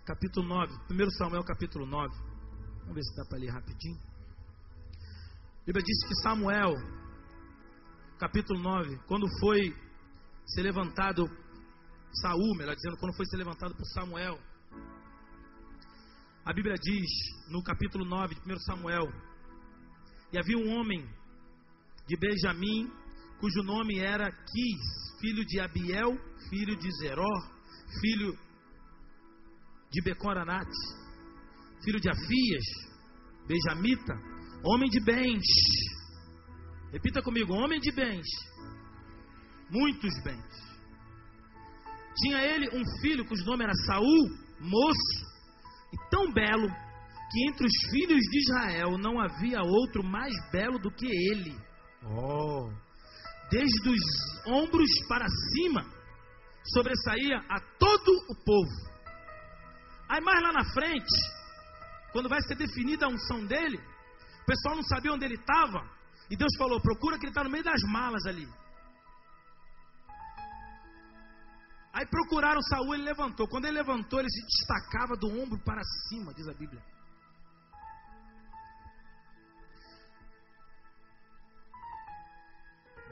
capítulo 0.05 0.47
9, 0.47 0.73
1 0.91 1.11
Samuel 1.11 1.43
capítulo 1.43 1.87
9. 1.87 2.30
Vamos 2.91 3.07
ver 3.07 3.13
se 3.13 3.17
dá 3.17 3.25
para 3.25 3.39
ler 3.39 3.51
rapidinho. 3.53 4.01
A 5.63 5.65
Bíblia 5.65 5.85
diz 5.85 6.09
que 6.09 6.15
Samuel, 6.23 6.75
capítulo 8.19 8.59
9, 8.59 8.99
quando 9.07 9.29
foi 9.39 9.73
ser 10.45 10.63
levantado, 10.63 11.25
Saul, 12.15 12.57
melhor 12.57 12.75
dizendo, 12.75 12.97
quando 12.97 13.15
foi 13.15 13.27
ser 13.27 13.37
levantado 13.37 13.77
por 13.77 13.87
Samuel, 13.87 14.37
a 16.45 16.53
Bíblia 16.53 16.75
diz 16.83 17.09
no 17.49 17.63
capítulo 17.63 18.05
9 18.05 18.35
de 18.35 18.53
1 18.53 18.59
Samuel, 18.59 19.07
e 20.33 20.39
havia 20.41 20.59
um 20.59 20.77
homem 20.77 21.09
de 22.09 22.17
Benjamim, 22.17 22.91
cujo 23.39 23.63
nome 23.63 24.01
era 24.01 24.33
Quis, 24.33 25.21
filho 25.21 25.47
de 25.47 25.61
Abiel, 25.61 26.19
filho 26.49 26.77
de 26.77 26.91
Zeró, 26.99 27.41
filho 28.01 28.37
de 29.93 30.03
Becoranate 30.03 31.01
filho 31.85 32.01
de 32.01 32.11
Afias, 32.11 32.65
Benjamita, 33.47 34.15
homem 34.65 34.89
de 34.91 35.01
bens. 35.01 35.45
Repita 36.93 37.23
comigo, 37.23 37.55
homem 37.55 37.81
de 37.81 37.91
bens. 37.93 38.27
Muitos 39.71 40.13
bens. 40.23 40.71
Tinha 42.17 42.43
ele 42.43 42.69
um 42.69 43.01
filho 43.01 43.25
cujo 43.25 43.45
nome 43.45 43.65
era 43.65 43.73
Saul, 43.87 44.29
moço, 44.61 45.27
e 45.93 46.11
tão 46.11 46.33
belo 46.33 46.69
que 47.31 47.49
entre 47.49 47.67
os 47.67 47.91
filhos 47.91 48.21
de 48.21 48.39
Israel 48.39 48.99
não 48.99 49.21
havia 49.21 49.63
outro 49.63 50.03
mais 50.03 50.35
belo 50.51 50.79
do 50.79 50.91
que 50.91 51.07
ele. 51.07 51.57
Oh! 52.05 52.71
Desde 53.51 53.89
os 53.89 54.47
ombros 54.47 54.91
para 55.09 55.27
cima, 55.29 55.85
sobressaía 56.73 57.39
a 57.49 57.61
todo 57.79 58.13
o 58.29 58.45
povo. 58.45 58.91
Aí 60.09 60.21
mais 60.21 60.43
lá 60.43 60.53
na 60.53 60.65
frente, 60.73 61.40
quando 62.13 62.29
vai 62.29 62.41
ser 62.43 62.57
definida 62.57 63.07
a 63.07 63.09
unção 63.09 63.45
dele, 63.47 63.79
o 64.43 64.47
pessoal 64.47 64.77
não 64.77 64.83
sabia 64.83 65.13
onde 65.13 65.25
ele 65.25 65.35
estava. 65.35 65.89
E 66.31 66.37
Deus 66.37 66.53
falou: 66.57 66.81
procura 66.81 67.19
que 67.19 67.25
ele 67.25 67.31
está 67.31 67.45
no 67.45 67.51
meio 67.51 67.65
das 67.65 67.83
malas 67.83 68.25
ali. 68.27 68.49
Aí 71.93 72.07
procuraram 72.07 72.63
Saul, 72.63 72.95
ele 72.95 73.03
levantou. 73.03 73.49
Quando 73.49 73.65
ele 73.65 73.79
levantou, 73.79 74.21
ele 74.21 74.31
se 74.31 74.43
destacava 74.47 75.17
do 75.17 75.29
ombro 75.29 75.59
para 75.65 75.83
cima, 76.09 76.33
diz 76.33 76.47
a 76.49 76.55
Bíblia. 76.55 76.83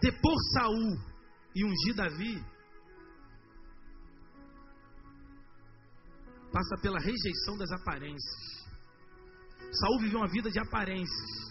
Depor 0.00 0.36
Saul 0.54 0.96
e 1.56 1.64
ungir 1.64 1.94
Davi 1.96 2.44
passa 6.52 6.76
pela 6.80 7.00
rejeição 7.00 7.58
das 7.58 7.70
aparências. 7.72 8.67
Saul 9.72 10.00
viveu 10.00 10.18
uma 10.20 10.28
vida 10.28 10.50
de 10.50 10.58
aparências. 10.58 11.48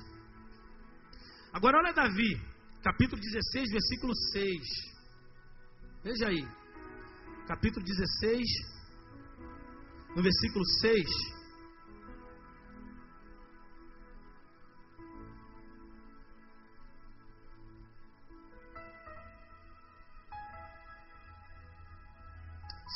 Agora 1.53 1.77
olha 1.77 1.93
Davi, 1.93 2.41
capítulo 2.83 3.21
16, 3.21 3.71
versículo 3.71 4.15
6. 4.15 4.97
Veja 6.03 6.27
aí. 6.27 6.47
Capítulo 7.47 7.85
16, 7.85 8.43
no 10.15 10.21
versículo 10.21 10.65
6. 10.81 11.37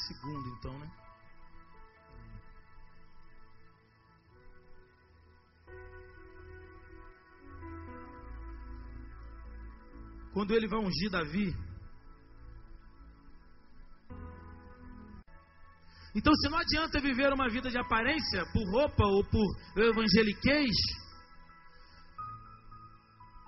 Segundo, 0.07 0.47
então, 0.49 0.77
né? 0.79 0.91
Quando 10.41 10.55
ele 10.55 10.67
vai 10.67 10.79
ungir 10.79 11.11
Davi, 11.11 11.55
Então, 16.13 16.33
se 16.35 16.49
não 16.49 16.57
adianta 16.57 16.99
viver 16.99 17.31
uma 17.31 17.47
vida 17.47 17.69
de 17.69 17.77
aparência 17.77 18.43
por 18.51 18.69
roupa 18.69 19.05
ou 19.05 19.23
por 19.23 19.47
evangeliquez, 19.77 20.75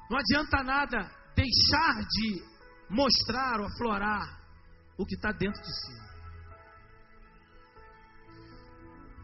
não 0.09 0.17
adianta 0.17 0.63
nada 0.63 0.97
deixar 1.35 2.05
de 2.07 2.41
mostrar 2.89 3.59
ou 3.59 3.65
aflorar 3.65 4.41
o 4.97 5.05
que 5.05 5.15
está 5.15 5.33
dentro 5.33 5.61
de 5.61 5.73
si. 5.81 5.93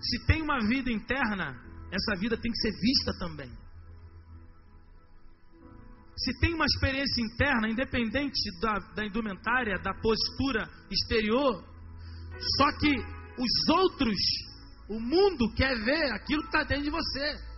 Se 0.02 0.26
tem 0.26 0.42
uma 0.42 0.60
vida 0.68 0.92
interna, 0.92 1.56
essa 1.94 2.20
vida 2.20 2.36
tem 2.36 2.52
que 2.52 2.58
ser 2.58 2.72
vista 2.72 3.18
também. 3.20 3.59
Se 6.24 6.38
tem 6.40 6.54
uma 6.54 6.66
experiência 6.66 7.24
interna, 7.24 7.70
independente 7.70 8.40
da, 8.60 8.80
da 8.94 9.06
indumentária, 9.06 9.80
da 9.80 9.94
postura 9.94 10.70
exterior, 10.92 11.64
só 12.58 12.72
que 12.78 12.94
os 13.38 13.70
outros, 13.70 14.18
o 14.90 15.00
mundo 15.00 15.54
quer 15.56 15.76
ver 15.84 16.12
aquilo 16.12 16.42
que 16.42 16.48
está 16.48 16.64
dentro 16.64 16.84
de 16.84 16.90
você. 16.90 17.50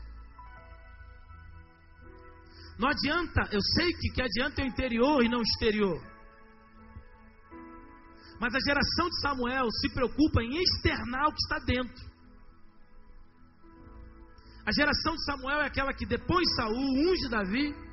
Não 2.78 2.90
adianta, 2.90 3.42
eu 3.52 3.62
sei 3.62 3.94
que, 3.94 4.10
que 4.10 4.22
adianta 4.22 4.62
o 4.62 4.66
interior 4.66 5.24
e 5.24 5.30
não 5.30 5.40
o 5.40 5.44
exterior. 5.44 6.02
Mas 8.40 8.56
a 8.56 8.60
geração 8.60 9.08
de 9.08 9.22
Samuel 9.22 9.68
se 9.72 9.94
preocupa 9.94 10.42
em 10.42 10.62
externar 10.62 11.28
o 11.28 11.32
que 11.32 11.42
está 11.44 11.60
dentro. 11.60 12.12
A 14.66 14.72
geração 14.72 15.16
de 15.16 15.26
Samuel 15.26 15.62
é 15.62 15.66
aquela 15.66 15.94
que 15.94 16.06
depois 16.06 16.56
Saul 16.56 16.76
unge 16.76 17.30
Davi, 17.30 17.91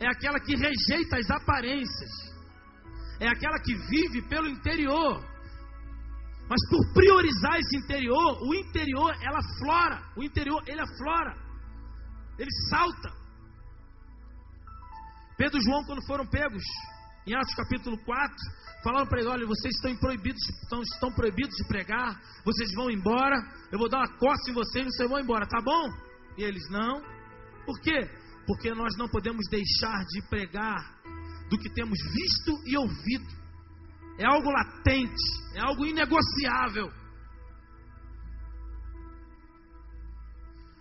é 0.00 0.08
aquela 0.08 0.40
que 0.40 0.56
rejeita 0.56 1.18
as 1.18 1.30
aparências, 1.30 2.10
é 3.20 3.28
aquela 3.28 3.58
que 3.60 3.74
vive 3.74 4.22
pelo 4.28 4.48
interior. 4.48 5.22
Mas 6.48 6.68
por 6.68 6.94
priorizar 6.94 7.60
esse 7.60 7.76
interior, 7.76 8.42
o 8.42 8.54
interior 8.54 9.14
ela 9.22 9.40
flora, 9.58 10.02
o 10.16 10.24
interior 10.24 10.60
ele 10.66 10.80
aflora, 10.80 11.36
ele 12.38 12.50
salta. 12.68 13.12
Pedro 15.36 15.58
e 15.58 15.62
João, 15.62 15.84
quando 15.84 16.04
foram 16.06 16.26
pegos, 16.26 16.62
em 17.26 17.34
Atos 17.34 17.54
capítulo 17.54 17.96
4, 18.04 18.36
falaram 18.82 19.06
para 19.06 19.20
ele: 19.20 19.28
olha, 19.28 19.46
vocês 19.46 19.74
estão 19.76 19.94
proibidos, 19.96 20.42
estão, 20.62 20.82
estão 20.82 21.12
proibidos 21.12 21.54
de 21.56 21.68
pregar, 21.68 22.20
vocês 22.44 22.74
vão 22.74 22.90
embora, 22.90 23.36
eu 23.70 23.78
vou 23.78 23.88
dar 23.88 23.98
uma 23.98 24.18
costa 24.18 24.50
em 24.50 24.54
vocês 24.54 24.86
e 24.86 24.90
vocês 24.90 25.08
vão 25.08 25.20
embora, 25.20 25.46
tá 25.46 25.60
bom? 25.62 25.88
E 26.38 26.42
eles: 26.42 26.68
não. 26.70 27.00
Por 27.64 27.78
quê? 27.80 28.08
Porque 28.50 28.74
nós 28.74 28.96
não 28.98 29.08
podemos 29.08 29.46
deixar 29.48 30.04
de 30.06 30.22
pregar 30.22 31.00
do 31.48 31.56
que 31.56 31.70
temos 31.70 31.96
visto 32.12 32.60
e 32.66 32.76
ouvido 32.76 33.28
é 34.18 34.26
algo 34.26 34.50
latente, 34.50 35.22
é 35.54 35.60
algo 35.60 35.86
inegociável. 35.86 36.90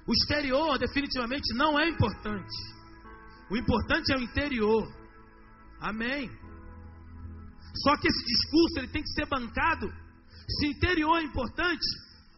O 0.07 0.13
exterior 0.13 0.79
definitivamente 0.79 1.53
não 1.53 1.79
é 1.79 1.88
importante. 1.88 2.57
O 3.51 3.55
importante 3.55 4.11
é 4.13 4.17
o 4.17 4.21
interior. 4.23 4.91
Amém. 5.79 6.27
Só 7.83 7.95
que 7.97 8.07
esse 8.07 8.25
discurso 8.25 8.79
ele 8.79 8.88
tem 8.88 9.03
que 9.03 9.11
ser 9.11 9.27
bancado. 9.27 9.88
Se 10.57 10.65
interior 10.65 11.19
é 11.19 11.23
importante, 11.23 11.85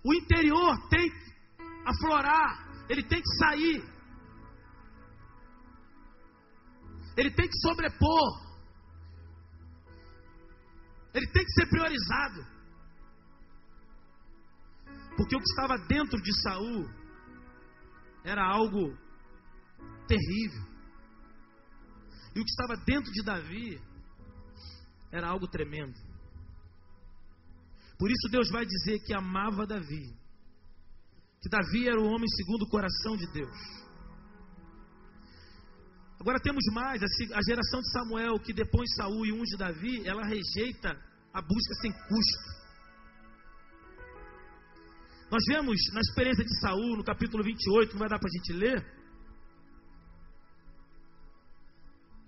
o 0.04 0.14
interior 0.14 0.90
tem 0.90 1.10
que 1.10 1.32
aflorar, 1.86 2.86
ele 2.90 3.04
tem 3.04 3.22
que 3.22 3.38
sair. 3.38 4.01
Ele 7.18 7.32
tem 7.32 7.48
que 7.48 7.60
sobrepor. 7.60 8.52
Ele 11.14 11.28
tem 11.28 11.44
que 11.44 11.52
ser 11.52 11.68
priorizado. 11.68 12.62
Porque 15.18 15.36
o 15.36 15.40
que 15.40 15.50
estava 15.50 15.78
dentro 15.88 16.22
de 16.22 16.42
Saul 16.42 16.90
era 18.24 18.44
algo 18.44 18.98
terrível. 20.08 20.72
E 22.34 22.40
o 22.40 22.44
que 22.44 22.50
estava 22.50 22.76
dentro 22.86 23.12
de 23.12 23.24
Davi 23.24 23.82
era 25.12 25.28
algo 25.28 25.48
tremendo. 25.48 26.00
Por 28.00 28.10
isso 28.10 28.30
Deus 28.32 28.50
vai 28.50 28.66
dizer 28.66 29.00
que 29.06 29.14
amava 29.14 29.68
Davi. 29.68 30.16
Que 31.42 31.50
Davi 31.50 31.88
era 31.88 32.00
o 32.00 32.06
homem 32.06 32.28
segundo 32.38 32.64
o 32.64 32.70
coração 32.70 33.18
de 33.18 33.32
Deus. 33.34 33.58
Agora 36.22 36.40
temos 36.40 36.64
mais, 36.72 37.02
a 37.02 37.42
geração 37.50 37.82
de 37.82 37.92
Samuel 37.94 38.40
que 38.40 38.54
depois 38.54 38.88
Saul 38.96 39.26
e 39.26 39.34
unge 39.34 39.58
Davi, 39.58 40.08
ela 40.08 40.24
rejeita 40.24 40.96
a 41.34 41.42
busca 41.42 41.74
sem 41.82 41.92
custo. 41.92 42.62
Nós 45.32 45.44
vemos 45.48 45.76
na 45.92 46.00
experiência 46.00 46.46
de 46.46 46.60
Saul, 46.60 46.96
no 46.96 47.04
capítulo 47.04 47.44
28, 47.44 47.94
não 47.94 48.00
vai 48.02 48.08
dar 48.08 48.20
para 48.20 48.30
a 48.30 48.38
gente 48.38 48.54
ler. 48.54 48.86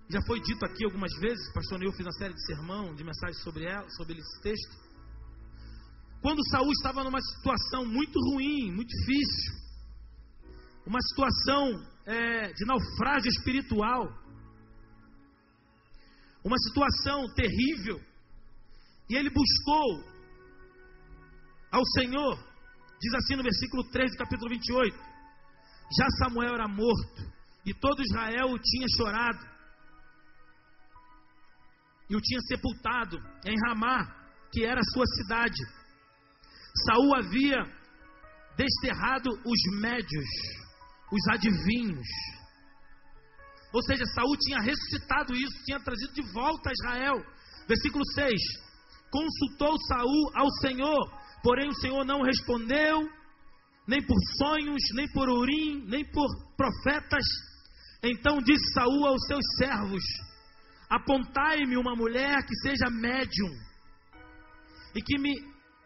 Já 0.08 0.20
foi 0.26 0.40
dito 0.40 0.64
aqui 0.64 0.84
algumas 0.84 1.14
vezes, 1.20 1.52
pastor 1.52 1.78
Neil 1.78 1.92
fez 1.92 2.04
uma 2.04 2.18
série 2.18 2.34
de 2.34 2.46
sermão, 2.46 2.96
de 2.96 3.04
mensagens 3.04 3.40
sobre 3.44 3.64
ela, 3.64 3.88
sobre 3.90 4.18
esse 4.18 4.42
texto. 4.42 4.74
Quando 6.20 6.44
Saul 6.50 6.72
estava 6.72 7.04
numa 7.04 7.20
situação 7.20 7.86
muito 7.86 8.18
ruim, 8.32 8.72
muito 8.72 8.88
difícil, 8.88 9.54
uma 10.84 11.00
situação 11.00 11.93
é, 12.06 12.52
de 12.52 12.64
naufrágio 12.66 13.28
espiritual, 13.28 14.06
uma 16.44 16.58
situação 16.58 17.24
terrível, 17.34 18.00
e 19.08 19.16
ele 19.16 19.30
buscou 19.30 20.04
ao 21.70 21.84
Senhor, 21.98 22.36
diz 23.00 23.14
assim 23.14 23.36
no 23.36 23.42
versículo 23.42 23.84
3 23.90 24.10
do 24.12 24.18
capítulo 24.18 24.50
28. 24.50 24.96
Já 25.98 26.06
Samuel 26.18 26.54
era 26.54 26.68
morto, 26.68 27.22
e 27.64 27.72
todo 27.72 28.02
Israel 28.02 28.50
o 28.50 28.58
tinha 28.58 28.86
chorado, 28.96 29.54
e 32.10 32.16
o 32.16 32.20
tinha 32.20 32.40
sepultado 32.42 33.16
em 33.46 33.56
Ramá, 33.66 34.14
que 34.52 34.64
era 34.64 34.80
sua 34.92 35.06
cidade. 35.06 35.56
Saul 36.86 37.16
havia 37.16 37.64
desterrado 38.56 39.30
os 39.30 39.80
médios 39.80 40.63
os 41.12 41.28
adivinhos. 41.28 42.08
Ou 43.72 43.82
seja, 43.82 44.04
Saul 44.06 44.36
tinha 44.38 44.60
ressuscitado 44.60 45.34
isso, 45.34 45.64
tinha 45.64 45.80
trazido 45.80 46.12
de 46.14 46.22
volta 46.32 46.70
a 46.70 46.72
Israel. 46.72 47.16
Versículo 47.66 48.04
6: 48.14 48.32
Consultou 49.10 49.76
Saul 49.88 50.30
ao 50.34 50.50
Senhor, 50.60 51.20
porém 51.42 51.68
o 51.68 51.74
Senhor 51.74 52.04
não 52.04 52.22
respondeu, 52.22 53.08
nem 53.86 54.04
por 54.06 54.16
sonhos, 54.38 54.82
nem 54.94 55.10
por 55.12 55.28
urim, 55.28 55.84
nem 55.86 56.04
por 56.10 56.28
profetas. 56.56 57.24
Então 58.02 58.38
disse 58.38 58.72
Saul 58.72 59.06
aos 59.06 59.26
seus 59.26 59.44
servos: 59.58 60.04
Apontai-me 60.88 61.76
uma 61.76 61.96
mulher 61.96 62.46
que 62.46 62.54
seja 62.56 62.90
médium 62.90 63.50
e 64.94 65.02
que 65.02 65.18
me 65.18 65.34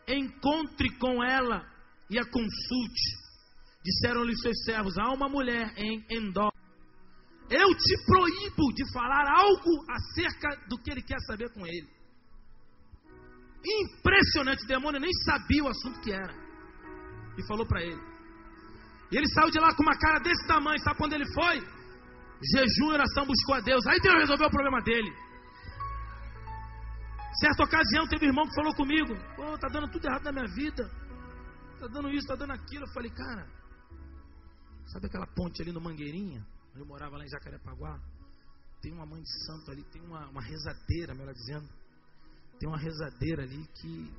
encontre 0.06 0.90
com 0.98 1.24
ela 1.24 1.64
e 2.10 2.18
a 2.18 2.24
consulte. 2.24 3.17
Disseram-lhe 3.88 4.36
seus 4.36 4.58
servos: 4.64 4.98
há 4.98 5.08
uma 5.14 5.28
mulher 5.28 5.72
em 5.78 6.04
Endó. 6.10 6.50
Eu 7.50 7.68
te 7.74 7.94
proíbo 8.04 8.74
de 8.74 8.84
falar 8.92 9.24
algo 9.40 9.72
acerca 9.90 10.68
do 10.68 10.76
que 10.76 10.90
ele 10.90 11.00
quer 11.00 11.18
saber 11.20 11.50
com 11.54 11.66
ele. 11.66 11.88
Impressionante, 13.64 14.64
o 14.64 14.68
demônio 14.68 15.00
nem 15.00 15.12
sabia 15.24 15.64
o 15.64 15.68
assunto 15.68 16.00
que 16.00 16.12
era. 16.12 16.34
E 17.38 17.46
falou 17.46 17.66
para 17.66 17.82
ele. 17.82 18.00
E 19.10 19.16
ele 19.16 19.26
saiu 19.28 19.50
de 19.50 19.58
lá 19.58 19.74
com 19.74 19.82
uma 19.82 19.98
cara 19.98 20.18
desse 20.18 20.46
tamanho. 20.46 20.78
Sabe 20.80 20.98
quando 20.98 21.14
ele 21.14 21.32
foi? 21.32 21.56
Jejum 22.52 22.90
e 22.90 22.92
oração 22.92 23.24
buscou 23.24 23.54
a 23.54 23.60
Deus. 23.60 23.86
Aí 23.86 23.98
Deus 24.00 24.16
resolveu 24.16 24.48
o 24.48 24.50
problema 24.50 24.82
dele. 24.82 25.10
Certa 27.40 27.64
ocasião 27.64 28.06
teve 28.06 28.26
um 28.26 28.28
irmão 28.28 28.46
que 28.46 28.54
falou 28.54 28.74
comigo: 28.74 29.16
Pô, 29.34 29.56
tá 29.56 29.68
dando 29.68 29.90
tudo 29.90 30.06
errado 30.06 30.24
na 30.24 30.32
minha 30.32 30.48
vida. 30.54 30.84
Tá 31.80 31.86
dando 31.86 32.10
isso, 32.10 32.26
tá 32.26 32.34
dando 32.34 32.52
aquilo. 32.52 32.84
Eu 32.84 32.92
falei, 32.92 33.10
cara, 33.10 33.57
Sabe 34.92 35.06
aquela 35.06 35.26
ponte 35.26 35.60
ali 35.62 35.72
no 35.72 35.80
Mangueirinha? 35.80 36.46
Eu 36.74 36.86
morava 36.86 37.16
lá 37.16 37.24
em 37.24 37.28
Jacarepaguá. 37.28 38.00
Tem 38.80 38.92
uma 38.92 39.04
mãe 39.04 39.20
de 39.20 39.44
santo 39.44 39.70
ali, 39.70 39.84
tem 39.84 40.00
uma, 40.02 40.28
uma 40.28 40.42
rezadeira, 40.42 41.14
melhor 41.14 41.34
dizendo. 41.34 41.68
Tem 42.58 42.68
uma 42.68 42.78
rezadeira 42.78 43.42
ali 43.42 43.66
que 43.74 44.10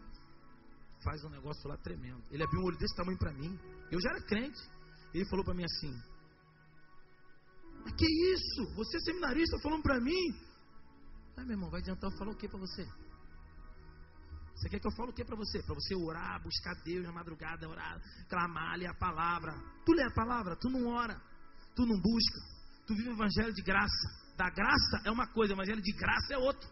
faz 1.03 1.23
um 1.23 1.29
negócio 1.29 1.67
lá 1.67 1.77
tremendo. 1.77 2.23
Ele 2.29 2.43
abriu 2.43 2.61
um 2.61 2.65
olho 2.65 2.77
desse 2.77 2.95
tamanho 2.95 3.17
para 3.17 3.33
mim. 3.33 3.57
Eu 3.91 3.99
já 3.99 4.09
era 4.11 4.21
crente. 4.21 4.59
Ele 5.13 5.25
falou 5.29 5.43
para 5.43 5.55
mim 5.55 5.63
assim: 5.63 5.91
Mas 7.83 7.93
que 7.93 8.05
isso? 8.05 8.75
Você 8.75 8.97
é 8.97 8.99
seminarista 9.01 9.57
falando 9.63 9.81
para 9.81 9.99
mim? 9.99 10.35
Ah, 11.37 11.45
meu 11.45 11.51
irmão, 11.51 11.69
vai 11.69 11.81
adiantar 11.81 12.11
eu 12.11 12.17
falar 12.17 12.31
o 12.31 12.37
que 12.37 12.47
para 12.47 12.59
você? 12.59 12.87
Você 14.59 14.67
quer 14.67 14.79
que 14.79 14.87
eu 14.87 14.91
fale 14.91 15.11
o 15.11 15.13
que 15.13 15.23
para 15.23 15.37
você? 15.37 15.63
Para 15.63 15.73
você 15.73 15.95
orar, 15.95 16.43
buscar 16.43 16.75
Deus 16.83 17.05
na 17.05 17.13
madrugada, 17.13 17.67
orar, 17.67 17.97
clamar, 18.27 18.77
ler 18.77 18.87
a 18.87 18.93
palavra. 18.93 19.53
Tu 19.85 19.93
lê 19.93 20.03
a 20.03 20.11
palavra, 20.11 20.57
tu 20.57 20.69
não 20.69 20.85
ora, 20.87 21.15
tu 21.73 21.85
não 21.85 21.95
busca, 21.95 22.39
tu 22.85 22.93
vive 22.93 23.07
o 23.07 23.13
evangelho 23.13 23.53
de 23.53 23.61
graça. 23.61 24.07
Da 24.35 24.49
graça 24.49 25.01
é 25.05 25.11
uma 25.11 25.25
coisa, 25.27 25.53
o 25.53 25.55
evangelho 25.55 25.81
de 25.81 25.93
graça 25.93 26.33
é 26.33 26.37
outro. 26.37 26.69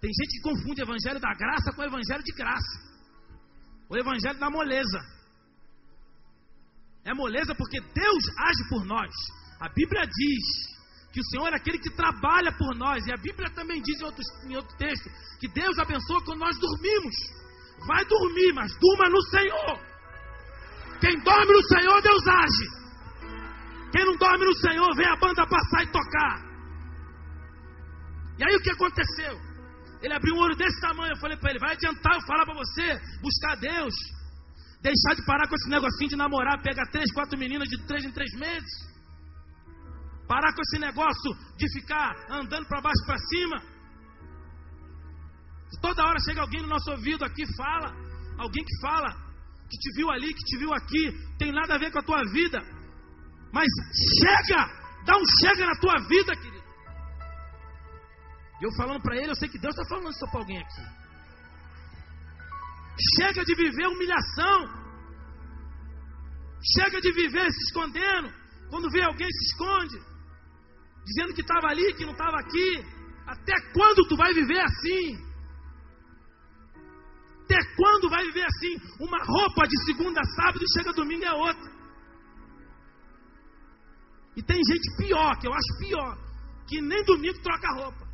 Tem 0.00 0.10
gente 0.10 0.36
que 0.36 0.40
confunde 0.40 0.80
o 0.80 0.84
evangelho 0.84 1.20
da 1.20 1.34
graça 1.34 1.72
com 1.72 1.82
o 1.82 1.84
evangelho 1.84 2.24
de 2.24 2.32
graça. 2.32 2.80
O 3.90 3.96
evangelho 3.96 4.38
da 4.38 4.48
moleza. 4.48 5.00
É 7.04 7.12
moleza 7.12 7.54
porque 7.54 7.80
Deus 7.80 8.24
age 8.48 8.68
por 8.70 8.82
nós. 8.86 9.14
A 9.60 9.68
Bíblia 9.68 10.06
diz 10.06 10.73
que 11.14 11.20
o 11.20 11.30
Senhor 11.30 11.46
é 11.52 11.56
aquele 11.56 11.78
que 11.78 11.94
trabalha 11.94 12.50
por 12.58 12.74
nós. 12.74 13.06
E 13.06 13.12
a 13.12 13.16
Bíblia 13.16 13.48
também 13.54 13.80
diz 13.80 14.00
em, 14.00 14.04
outros, 14.04 14.26
em 14.50 14.56
outro 14.56 14.76
texto 14.76 15.08
que 15.38 15.46
Deus 15.46 15.78
abençoa 15.78 16.24
quando 16.24 16.40
nós 16.40 16.58
dormimos. 16.58 17.14
Vai 17.86 18.04
dormir, 18.04 18.52
mas 18.52 18.74
durma 18.80 19.08
no 19.08 19.22
Senhor. 19.30 19.78
Quem 21.00 21.14
dorme 21.22 21.52
no 21.54 21.62
Senhor, 21.62 22.02
Deus 22.02 22.26
age. 22.26 22.66
Quem 23.92 24.04
não 24.04 24.16
dorme 24.16 24.44
no 24.44 24.54
Senhor, 24.54 24.96
vem 24.96 25.06
a 25.06 25.16
banda 25.16 25.46
passar 25.46 25.84
e 25.84 25.92
tocar. 25.92 26.34
E 28.36 28.42
aí 28.42 28.56
o 28.56 28.62
que 28.62 28.72
aconteceu? 28.72 29.38
Ele 30.02 30.14
abriu 30.14 30.34
um 30.34 30.40
olho 30.40 30.56
desse 30.56 30.80
tamanho. 30.80 31.12
Eu 31.12 31.20
falei 31.20 31.36
para 31.36 31.50
ele: 31.50 31.60
vai 31.60 31.74
adiantar 31.74 32.14
eu 32.14 32.26
falar 32.26 32.44
para 32.44 32.54
você, 32.54 33.00
buscar 33.22 33.54
Deus. 33.60 33.94
Deixar 34.82 35.14
de 35.14 35.24
parar 35.24 35.46
com 35.48 35.54
esse 35.54 35.70
negocinho 35.70 36.10
de 36.10 36.16
namorar, 36.16 36.60
pegar 36.60 36.90
três, 36.90 37.06
quatro 37.12 37.38
meninas 37.38 37.68
de 37.68 37.86
três 37.86 38.04
em 38.04 38.10
três 38.10 38.34
meses. 38.34 38.93
Parar 40.26 40.54
com 40.54 40.62
esse 40.62 40.78
negócio 40.78 41.30
de 41.56 41.70
ficar 41.72 42.14
andando 42.30 42.66
para 42.66 42.80
baixo 42.80 43.04
para 43.06 43.18
cima. 43.18 43.74
Toda 45.80 46.04
hora 46.04 46.18
chega 46.24 46.40
alguém 46.40 46.62
no 46.62 46.68
nosso 46.68 46.90
ouvido 46.90 47.24
aqui 47.24 47.44
fala, 47.56 47.94
alguém 48.38 48.64
que 48.64 48.80
fala, 48.80 49.10
que 49.68 49.78
te 49.78 49.96
viu 49.96 50.10
ali, 50.10 50.32
que 50.32 50.44
te 50.44 50.56
viu 50.56 50.72
aqui, 50.72 51.12
tem 51.38 51.52
nada 51.52 51.74
a 51.74 51.78
ver 51.78 51.90
com 51.90 51.98
a 51.98 52.02
tua 52.02 52.22
vida. 52.32 52.58
Mas 53.52 53.66
chega, 54.20 54.66
dá 55.04 55.16
um 55.16 55.24
chega 55.40 55.66
na 55.66 55.78
tua 55.80 56.08
vida, 56.08 56.34
querido. 56.36 56.64
Eu 58.62 58.72
falando 58.76 59.02
para 59.02 59.16
ele, 59.16 59.30
eu 59.30 59.36
sei 59.36 59.48
que 59.48 59.58
Deus 59.58 59.74
está 59.74 59.86
falando 59.88 60.10
isso 60.10 60.30
para 60.30 60.40
alguém 60.40 60.58
aqui. 60.58 60.82
Chega 63.16 63.44
de 63.44 63.54
viver 63.54 63.86
humilhação. 63.88 64.84
Chega 66.76 67.00
de 67.00 67.12
viver 67.12 67.50
se 67.52 67.62
escondendo. 67.64 68.32
Quando 68.70 68.90
vê 68.90 69.02
alguém 69.02 69.28
se 69.30 69.44
esconde, 69.50 70.00
dizendo 71.04 71.34
que 71.34 71.42
estava 71.42 71.68
ali, 71.68 71.94
que 71.94 72.04
não 72.04 72.12
estava 72.12 72.38
aqui. 72.38 72.84
Até 73.26 73.54
quando 73.72 74.06
tu 74.08 74.16
vai 74.16 74.32
viver 74.32 74.60
assim? 74.60 75.24
Até 77.44 77.58
quando 77.76 78.08
vai 78.08 78.24
viver 78.24 78.44
assim? 78.44 78.74
Uma 79.00 79.18
roupa 79.22 79.66
de 79.68 79.84
segunda 79.84 80.20
a 80.20 80.24
sábado 80.24 80.64
e 80.64 80.78
chega 80.78 80.92
domingo 80.92 81.24
é 81.24 81.32
outra. 81.32 81.72
E 84.36 84.42
tem 84.42 84.56
gente 84.56 84.96
pior, 84.96 85.38
que 85.38 85.46
eu 85.46 85.52
acho 85.52 85.78
pior, 85.78 86.18
que 86.66 86.80
nem 86.80 87.04
domingo 87.04 87.40
troca 87.42 87.74
roupa. 87.74 88.04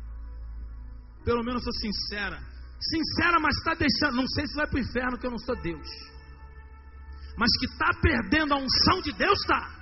Pelo 1.23 1.43
menos 1.43 1.63
sou 1.63 1.73
sincera. 1.73 2.39
Sincera, 2.79 3.39
mas 3.39 3.55
está 3.57 3.73
deixando. 3.73 4.17
Não 4.17 4.27
sei 4.27 4.47
se 4.47 4.55
vai 4.55 4.67
para 4.67 4.77
o 4.77 4.81
inferno, 4.81 5.17
que 5.17 5.27
eu 5.27 5.31
não 5.31 5.37
sou 5.37 5.55
Deus. 5.61 5.87
Mas 7.37 7.49
que 7.59 7.65
está 7.65 7.89
perdendo 8.01 8.53
a 8.53 8.57
unção 8.57 9.01
de 9.01 9.11
Deus, 9.13 9.39
está. 9.39 9.80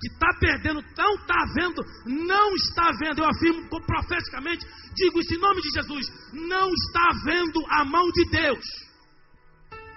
Que 0.00 0.08
está 0.12 0.28
perdendo, 0.38 0.80
não 0.96 1.14
está 1.14 1.44
vendo, 1.54 1.82
não 2.06 2.54
está 2.54 2.90
vendo. 3.00 3.18
Eu 3.18 3.28
afirmo 3.28 3.68
profeticamente, 3.68 4.64
digo 4.94 5.18
isso 5.20 5.34
em 5.34 5.40
nome 5.40 5.60
de 5.60 5.70
Jesus: 5.70 6.06
não 6.32 6.70
está 6.72 7.08
vendo 7.24 7.64
a 7.68 7.84
mão 7.84 8.08
de 8.12 8.30
Deus. 8.30 8.64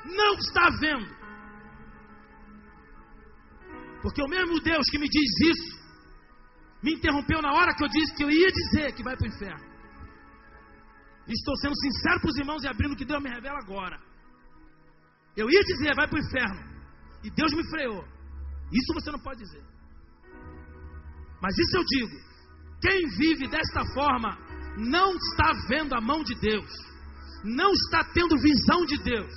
Não 0.06 0.34
está 0.36 0.70
vendo. 0.80 1.22
Porque 4.02 4.24
o 4.24 4.28
mesmo 4.28 4.60
Deus 4.60 4.86
que 4.90 4.98
me 4.98 5.08
diz 5.08 5.32
isso, 5.52 5.80
me 6.82 6.94
interrompeu 6.96 7.40
na 7.42 7.54
hora 7.54 7.76
que 7.76 7.84
eu 7.84 7.90
disse 7.90 8.16
que 8.16 8.24
eu 8.24 8.32
ia 8.32 8.52
dizer 8.52 8.94
que 8.94 9.04
vai 9.04 9.16
para 9.16 9.26
o 9.26 9.30
inferno. 9.30 9.72
Estou 11.28 11.56
sendo 11.58 11.76
sincero 11.76 12.20
para 12.20 12.30
os 12.30 12.38
irmãos 12.38 12.64
e 12.64 12.68
abrindo 12.68 12.94
o 12.94 12.98
que 12.98 13.06
Deus 13.06 13.22
me 13.22 13.30
revela 13.30 13.60
agora. 13.60 14.00
Eu 15.38 15.50
ia 15.50 15.62
dizer, 15.62 15.96
vai 15.96 16.08
para 16.08 16.18
o 16.18 16.24
inferno. 16.26 16.62
E 17.24 17.30
Deus 17.30 17.54
me 17.54 17.64
freou. 17.70 18.04
Isso 18.72 18.94
você 18.94 19.12
não 19.12 19.20
pode 19.20 19.40
dizer. 19.40 19.64
Mas 21.42 21.58
isso 21.58 21.78
eu 21.78 21.84
digo. 21.86 22.32
Quem 22.82 23.08
vive 23.18 23.48
desta 23.48 23.84
forma 23.94 24.38
não 24.78 25.16
está 25.16 25.52
vendo 25.68 25.94
a 25.94 26.02
mão 26.02 26.24
de 26.24 26.36
Deus. 26.36 26.72
Não 27.44 27.72
está 27.72 28.04
tendo 28.14 28.38
visão 28.38 28.86
de 28.86 28.98
Deus. 29.04 29.34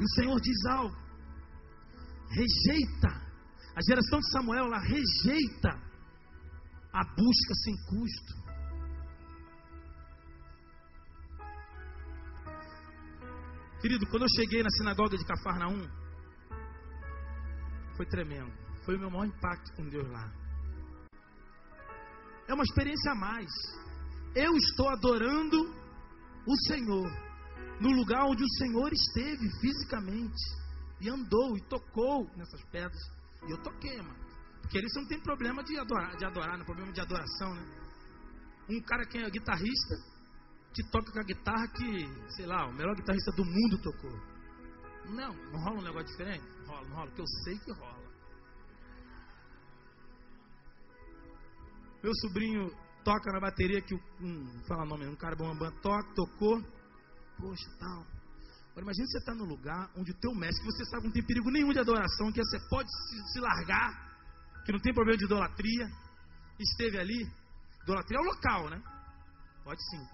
E 0.00 0.04
o 0.04 0.08
Senhor 0.14 0.40
diz 0.40 0.66
algo. 0.66 0.96
Rejeita 2.28 3.26
a 3.76 3.80
geração 3.86 4.18
de 4.18 4.30
Samuel, 4.30 4.66
ela 4.66 4.80
rejeita 4.80 5.68
a 6.92 7.04
busca 7.04 7.54
sem 7.62 7.74
custo. 7.84 8.46
Querido, 13.80 14.06
quando 14.06 14.22
eu 14.22 14.28
cheguei 14.34 14.62
na 14.62 14.70
sinagoga 14.70 15.16
de 15.16 15.24
Cafarnaum, 15.24 15.86
foi 17.96 18.06
tremendo. 18.06 18.52
Foi 18.84 18.96
o 18.96 19.00
meu 19.00 19.10
maior 19.10 19.26
impacto 19.26 19.72
com 19.74 19.88
Deus 19.88 20.08
lá. 20.10 20.32
É 22.48 22.54
uma 22.54 22.62
experiência 22.62 23.12
a 23.12 23.14
mais. 23.14 23.50
Eu 24.34 24.52
estou 24.56 24.88
adorando 24.90 25.56
o 26.46 26.56
Senhor 26.68 27.10
no 27.80 27.90
lugar 27.90 28.24
onde 28.24 28.42
o 28.42 28.52
Senhor 28.58 28.92
esteve 28.92 29.50
fisicamente 29.60 30.42
e 31.00 31.08
andou 31.08 31.56
e 31.56 31.60
tocou 31.62 32.30
nessas 32.36 32.62
pedras. 32.70 33.02
E 33.46 33.50
eu 33.50 33.62
toquei, 33.62 33.96
mano. 33.96 34.26
Porque 34.60 34.78
eles 34.78 34.92
não 34.94 35.06
tem 35.06 35.20
problema 35.20 35.62
de 35.62 35.78
adorar, 35.78 36.16
de 36.16 36.24
adorar, 36.24 36.54
não 36.54 36.62
é 36.62 36.64
problema 36.64 36.92
de 36.92 37.00
adoração, 37.00 37.54
né? 37.54 37.64
Um 38.68 38.80
cara 38.82 39.06
que 39.06 39.18
é 39.18 39.30
guitarrista, 39.30 39.94
que 40.74 40.82
toca 40.90 41.12
com 41.12 41.20
a 41.20 41.22
guitarra 41.22 41.68
que, 41.68 42.32
sei 42.34 42.46
lá, 42.46 42.66
o 42.66 42.72
melhor 42.72 42.94
guitarrista 42.96 43.30
do 43.32 43.44
mundo 43.44 43.80
tocou. 43.80 44.35
Não, 45.08 45.34
não 45.52 45.60
rola 45.60 45.78
um 45.78 45.82
negócio 45.82 46.08
diferente? 46.08 46.44
Rola, 46.66 46.88
não 46.88 46.96
rola, 46.96 47.06
porque 47.06 47.22
eu 47.22 47.26
sei 47.44 47.58
que 47.58 47.72
rola. 47.72 48.06
Meu 52.02 52.14
sobrinho 52.20 52.70
toca 53.04 53.32
na 53.32 53.40
bateria 53.40 53.80
que 53.80 53.94
o. 53.94 54.00
Hum, 54.20 54.62
fala 54.66 54.82
o 54.82 54.86
nome, 54.86 55.06
um 55.06 55.16
cara 55.16 55.36
bom 55.36 55.56
toca, 55.82 56.14
tocou. 56.14 56.62
Poxa, 57.38 57.70
tal. 57.78 58.06
Agora 58.70 58.84
imagine 58.84 59.06
você 59.06 59.18
estar 59.18 59.32
tá 59.32 59.38
no 59.38 59.44
lugar 59.44 59.90
onde 59.96 60.10
o 60.10 60.20
teu 60.20 60.34
mestre, 60.34 60.60
que 60.60 60.72
você 60.72 60.84
sabe 60.84 61.02
que 61.02 61.06
não 61.06 61.14
tem 61.14 61.26
perigo 61.26 61.50
nenhum 61.50 61.72
de 61.72 61.78
adoração, 61.78 62.30
que 62.30 62.44
você 62.44 62.58
pode 62.68 62.90
se, 62.90 63.32
se 63.32 63.40
largar, 63.40 63.90
que 64.64 64.72
não 64.72 64.80
tem 64.80 64.92
problema 64.92 65.16
de 65.16 65.24
idolatria, 65.24 65.88
esteve 66.58 66.98
ali. 66.98 67.26
Idolatria 67.82 68.18
é 68.18 68.20
o 68.20 68.24
local, 68.24 68.70
né? 68.70 68.82
Pode 69.64 69.80
sim. 69.90 70.06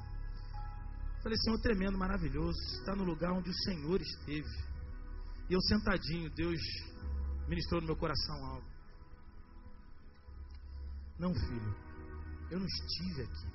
Falei, 1.23 1.39
Senhor, 1.39 1.59
tremendo, 1.61 1.99
maravilhoso. 1.99 2.59
Está 2.79 2.95
no 2.95 3.05
lugar 3.05 3.33
onde 3.33 3.51
o 3.51 3.55
Senhor 3.65 4.01
esteve. 4.01 4.72
E 5.53 5.55
eu 5.55 5.61
sentadinho, 5.61 6.31
Deus 6.31 6.59
ministrou 7.47 7.83
no 7.83 7.89
meu 7.89 7.97
coração 7.97 8.43
algo. 8.43 8.67
Não, 11.19 11.35
filho, 11.35 11.77
eu 12.51 12.59
não 12.59 12.67
estive 12.67 13.25
aqui. 13.25 13.53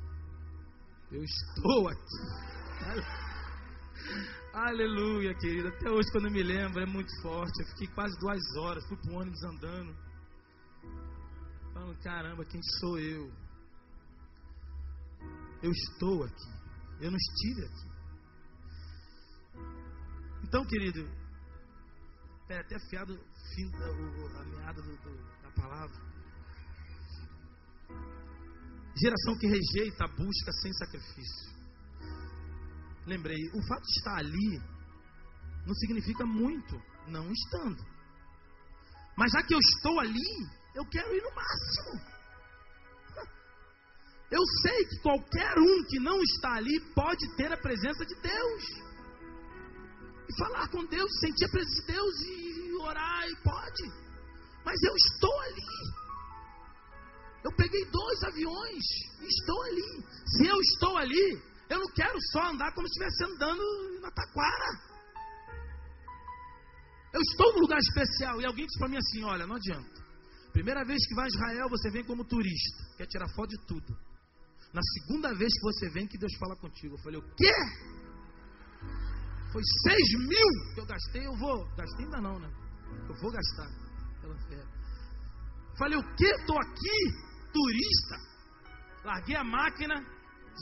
Eu 1.12 1.24
estou 1.24 1.88
aqui. 1.88 2.22
Aleluia, 4.54 5.34
querido. 5.40 5.70
Até 5.70 5.90
hoje, 5.90 6.12
quando 6.12 6.26
eu 6.26 6.32
me 6.32 6.44
lembro, 6.44 6.84
é 6.84 6.86
muito 6.86 7.10
forte. 7.20 7.64
Eu 7.64 7.68
fiquei 7.70 7.88
quase 7.88 8.16
duas 8.20 8.44
horas, 8.58 8.88
fui 8.88 8.98
para 8.98 9.14
o 9.14 9.16
ônibus 9.16 9.44
andando. 9.44 9.98
Falando, 11.74 11.98
caramba, 12.04 12.46
quem 12.46 12.62
sou 12.80 13.00
eu? 13.00 13.34
Eu 15.64 15.72
estou 15.72 16.26
aqui. 16.26 16.52
Eu 17.02 17.10
não 17.10 17.18
estive 17.18 17.66
aqui. 17.66 17.90
Então, 20.44 20.64
querido, 20.64 21.27
é 22.50 22.60
até 22.60 22.76
afiado 22.76 23.18
fim, 23.56 23.72
a 23.74 24.44
meada 24.46 24.82
do, 24.82 24.98
do, 24.98 25.42
da 25.44 25.52
palavra. 25.52 25.98
Geração 28.96 29.38
que 29.38 29.48
rejeita 29.48 30.06
a 30.06 30.08
busca 30.08 30.52
sem 30.62 30.74
sacrifício 30.74 31.58
lembrei, 33.08 33.42
o 33.54 33.62
fato 33.68 33.84
de 33.84 33.98
estar 33.98 34.18
ali 34.18 34.62
não 35.66 35.74
significa 35.76 36.26
muito 36.26 36.80
não 37.08 37.32
estando. 37.32 37.84
Mas 39.16 39.32
já 39.32 39.42
que 39.44 39.54
eu 39.54 39.60
estou 39.60 40.00
ali, 40.00 40.48
eu 40.76 40.86
quero 40.86 41.16
ir 41.16 41.24
no 41.24 41.34
máximo. 41.34 42.18
Eu 44.30 44.44
sei 44.62 44.86
que 44.88 45.00
qualquer 45.00 45.58
um 45.58 45.86
que 45.88 46.00
não 46.00 46.22
está 46.22 46.56
ali 46.56 46.78
pode 46.94 47.36
ter 47.38 47.50
a 47.50 47.58
presença 47.58 48.06
de 48.06 48.14
Deus. 48.22 48.64
E 50.30 50.38
falar 50.38 50.68
com 50.70 50.86
Deus, 50.86 51.10
sentir 51.20 51.46
a 51.46 51.50
presença 51.50 51.82
de 51.82 51.88
Deus 51.88 52.22
e 52.22 52.74
orar, 52.82 53.28
e 53.30 53.36
pode. 53.44 53.84
Mas 54.66 54.82
eu 54.84 54.94
estou 54.96 55.40
ali. 55.42 56.08
Eu 57.44 57.56
peguei 57.56 57.86
dois 57.86 58.24
aviões 58.24 59.08
estou 59.28 59.62
ali. 59.64 60.06
Se 60.26 60.48
eu 60.48 60.60
estou 60.62 60.98
ali, 60.98 61.42
eu 61.70 61.80
não 61.80 61.92
quero 61.94 62.18
só 62.32 62.50
andar 62.50 62.74
como 62.74 62.88
se 62.88 63.04
estivesse 63.04 63.34
andando 63.34 64.00
na 64.02 64.12
taquara. 64.12 64.98
Eu 67.14 67.22
estou 67.22 67.54
num 67.54 67.62
lugar 67.62 67.80
especial. 67.80 68.42
E 68.42 68.46
alguém 68.46 68.66
disse 68.66 68.80
para 68.80 68.90
mim 68.90 68.98
assim: 68.98 69.24
olha, 69.24 69.48
não 69.48 69.56
adianta. 69.56 70.06
Primeira 70.52 70.84
vez 70.84 71.06
que 71.08 71.16
vai 71.16 71.26
a 71.26 71.28
Israel, 71.28 71.70
você 71.70 71.90
vem 71.92 72.04
como 72.04 72.26
turista, 72.26 72.84
quer 72.98 73.06
tirar 73.06 73.28
foto 73.36 73.50
de 73.50 73.66
tudo. 73.68 73.98
Na 74.74 74.82
segunda 74.82 75.34
vez 75.34 75.54
que 75.54 75.62
você 75.62 75.90
vem, 75.90 76.08
que 76.08 76.18
Deus 76.18 76.34
fala 76.38 76.56
contigo. 76.56 76.96
Eu 76.96 77.04
falei, 77.04 77.20
o 77.20 77.36
quê? 77.36 77.54
Foi 79.52 79.62
seis 79.84 80.28
mil 80.28 80.74
que 80.74 80.82
eu 80.82 80.86
gastei, 80.86 81.26
eu 81.26 81.36
vou. 81.38 81.66
Gastei 81.76 82.06
ainda 82.06 82.22
não, 82.22 82.40
né? 82.40 82.50
Eu 83.08 83.16
vou 83.16 83.32
gastar 83.32 83.70
pela 84.22 84.38
fé. 84.48 84.64
Falei, 85.78 85.98
o 85.98 86.16
quê? 86.16 86.26
Estou 86.26 86.58
aqui, 86.60 87.00
turista. 87.54 88.18
Larguei 89.04 89.36
a 89.36 89.44
máquina. 89.44 89.96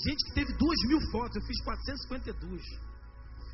Gente 0.05 0.25
que 0.25 0.33
teve 0.35 0.53
duas 0.57 0.77
mil 0.87 0.99
fotos, 1.09 1.35
eu 1.37 1.47
fiz 1.47 1.63
452. 1.63 2.61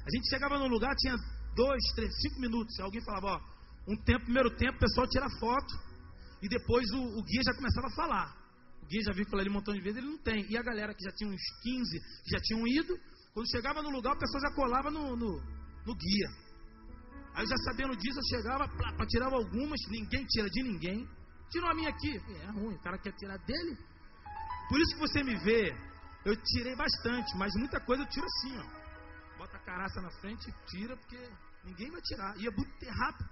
A 0.06 0.10
gente 0.16 0.30
chegava 0.30 0.58
num 0.58 0.68
lugar, 0.68 0.96
tinha 0.96 1.16
dois, 1.56 1.84
três, 1.96 2.12
cinco 2.22 2.42
minutos. 2.42 2.80
Alguém 2.80 3.02
falava, 3.04 3.28
ó, 3.28 3.40
um 3.88 3.96
tempo, 4.04 4.26
primeiro 4.26 4.50
tempo, 4.58 4.76
o 4.76 4.80
pessoal 4.80 5.08
tira 5.08 5.30
foto. 5.40 5.92
E 6.42 6.50
depois 6.50 6.90
o, 6.92 7.20
o 7.20 7.24
guia 7.24 7.42
já 7.46 7.54
começava 7.54 7.88
a 7.88 7.96
falar. 7.96 8.36
O 8.82 8.88
guia 8.88 9.02
já 9.06 9.14
viu 9.14 9.26
que 9.26 9.32
falei 9.32 9.48
um 9.48 9.54
montão 9.54 9.74
de 9.74 9.82
vezes, 9.82 10.00
ele 10.00 10.08
não 10.08 10.18
tem. 10.18 10.46
E 10.50 10.58
a 10.58 10.64
galera 10.64 10.94
que 10.94 11.04
já 11.04 11.12
tinha 11.12 11.30
uns 11.30 11.42
15, 11.62 12.00
que 12.24 12.32
já 12.32 12.40
tinham 12.42 12.68
ido, 12.68 12.98
quando 13.34 13.50
chegava 13.50 13.82
no 13.82 13.90
lugar, 13.90 14.14
o 14.14 14.20
pessoal 14.20 14.42
já 14.42 14.56
colava 14.56 14.92
no, 14.92 15.16
no, 15.16 15.42
no 15.86 15.96
guia. 15.96 16.30
Aí 17.34 17.46
já 17.46 17.56
sabendo 17.58 17.96
disso, 17.96 18.20
eu 18.20 18.38
chegava, 18.38 18.68
plá, 18.68 19.06
tirava 19.08 19.36
algumas, 19.36 19.80
ninguém 19.90 20.26
tira 20.26 20.50
de 20.50 20.64
ninguém. 20.64 21.08
Tirou 21.50 21.70
a 21.70 21.74
minha 21.74 21.90
aqui. 21.90 22.18
É 22.42 22.52
ruim, 22.52 22.76
o 22.76 22.82
cara 22.82 22.98
quer 22.98 23.14
tirar 23.14 23.38
dele. 23.40 23.78
Por 24.68 24.80
isso 24.80 24.96
que 24.96 25.00
você 25.00 25.24
me 25.24 25.36
vê, 25.38 25.74
eu 26.26 26.36
tirei 26.36 26.76
bastante, 26.76 27.38
mas 27.38 27.54
muita 27.56 27.80
coisa 27.80 28.04
eu 28.04 28.10
tiro 28.10 28.26
assim, 28.26 28.58
ó. 28.58 29.38
Bota 29.38 29.58
a 29.58 29.60
caraça 29.62 30.02
na 30.02 30.12
frente 30.20 30.50
e 30.50 30.54
tira, 30.68 30.96
porque 30.98 31.18
ninguém 31.64 31.90
vai 31.90 32.02
tirar. 32.02 32.38
Ia 32.38 32.52
muito 32.52 32.86
rápido. 32.86 33.30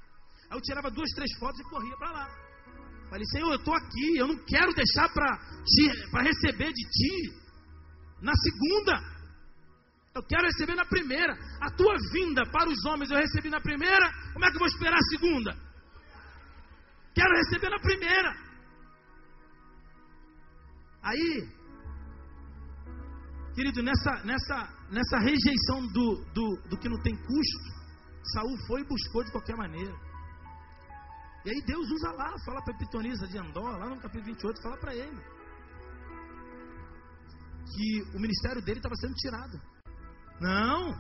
Aí 0.50 0.58
eu 0.58 0.62
tirava 0.62 0.90
duas, 0.90 1.10
três 1.12 1.32
fotos 1.38 1.60
e 1.60 1.64
corria 1.64 1.96
para 1.98 2.12
lá. 2.12 2.28
Falei, 3.10 3.26
Senhor, 3.26 3.50
eu 3.50 3.60
estou 3.60 3.74
aqui, 3.74 4.18
eu 4.18 4.28
não 4.28 4.38
quero 4.46 4.74
deixar 4.74 5.10
para 5.10 6.24
receber 6.24 6.72
de 6.72 6.90
ti 6.90 7.50
na 8.22 8.34
segunda. 8.34 9.19
Eu 10.20 10.24
quero 10.24 10.44
receber 10.44 10.76
na 10.76 10.86
primeira. 10.86 11.34
A 11.62 11.72
tua 11.72 11.96
vinda 12.12 12.44
para 12.52 12.70
os 12.70 12.86
homens 12.86 13.10
eu 13.10 13.18
recebi 13.18 13.50
na 13.50 13.62
primeira, 13.62 14.12
como 14.34 14.44
é 14.44 14.50
que 14.50 14.56
eu 14.56 14.60
vou 14.60 14.68
esperar 14.68 14.98
a 14.98 15.10
segunda? 15.14 15.52
Quero 17.16 17.34
receber 17.38 17.70
na 17.70 17.80
primeira. 17.80 18.32
Aí, 21.02 21.48
querido, 23.56 23.82
nessa, 23.82 24.12
nessa, 24.26 24.58
nessa 24.92 25.20
rejeição 25.20 25.88
do, 25.88 26.26
do, 26.34 26.70
do 26.70 26.78
que 26.78 26.90
não 26.90 27.02
tem 27.02 27.16
custo, 27.16 27.70
Saul 28.34 28.58
foi 28.68 28.82
e 28.82 28.88
buscou 28.88 29.24
de 29.24 29.32
qualquer 29.32 29.56
maneira. 29.56 29.96
E 31.46 31.50
aí 31.50 31.62
Deus 31.66 31.90
usa 31.90 32.12
lá, 32.12 32.36
fala 32.46 32.62
para 32.62 32.76
a 32.76 32.78
Pitonisa 32.78 33.26
de 33.26 33.38
Andor, 33.38 33.80
lá 33.80 33.88
no 33.88 34.02
capítulo 34.02 34.26
28, 34.26 34.62
fala 34.62 34.78
para 34.78 34.94
ele 34.94 35.40
que 37.74 38.02
o 38.14 38.20
ministério 38.20 38.62
dele 38.62 38.80
estava 38.80 38.96
sendo 38.96 39.14
tirado. 39.14 39.79
Não, 40.42 40.96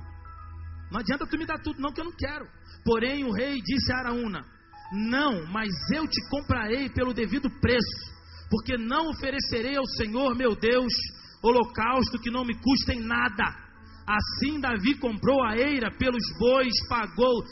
não 0.91 0.99
adianta 0.99 1.27
tu 1.27 1.37
me 1.37 1.45
dar 1.45 1.59
tudo, 1.59 1.79
não, 1.79 1.93
que 1.93 2.01
eu 2.01 2.05
não 2.05 2.15
quero. 2.17 2.45
Porém, 2.83 3.23
o 3.23 3.31
rei 3.31 3.59
disse 3.61 3.91
a 3.93 3.99
Araúna: 3.99 4.45
Não, 4.91 5.45
mas 5.47 5.69
eu 5.93 6.07
te 6.07 6.29
comprarei 6.29 6.89
pelo 6.89 7.13
devido 7.13 7.49
preço, 7.59 8.11
porque 8.49 8.77
não 8.77 9.09
oferecerei 9.09 9.77
ao 9.77 9.85
Senhor 9.85 10.35
meu 10.35 10.55
Deus 10.55 10.93
holocausto 11.41 12.19
que 12.19 12.31
não 12.31 12.43
me 12.43 12.55
custa 12.55 12.93
em 12.93 13.01
nada. 13.01 13.69
Assim 14.07 14.59
Davi 14.59 14.95
comprou 14.95 15.45
a 15.45 15.55
eira 15.55 15.91
pelos 15.91 16.23
bois, 16.39 16.73
pagou 16.87 17.43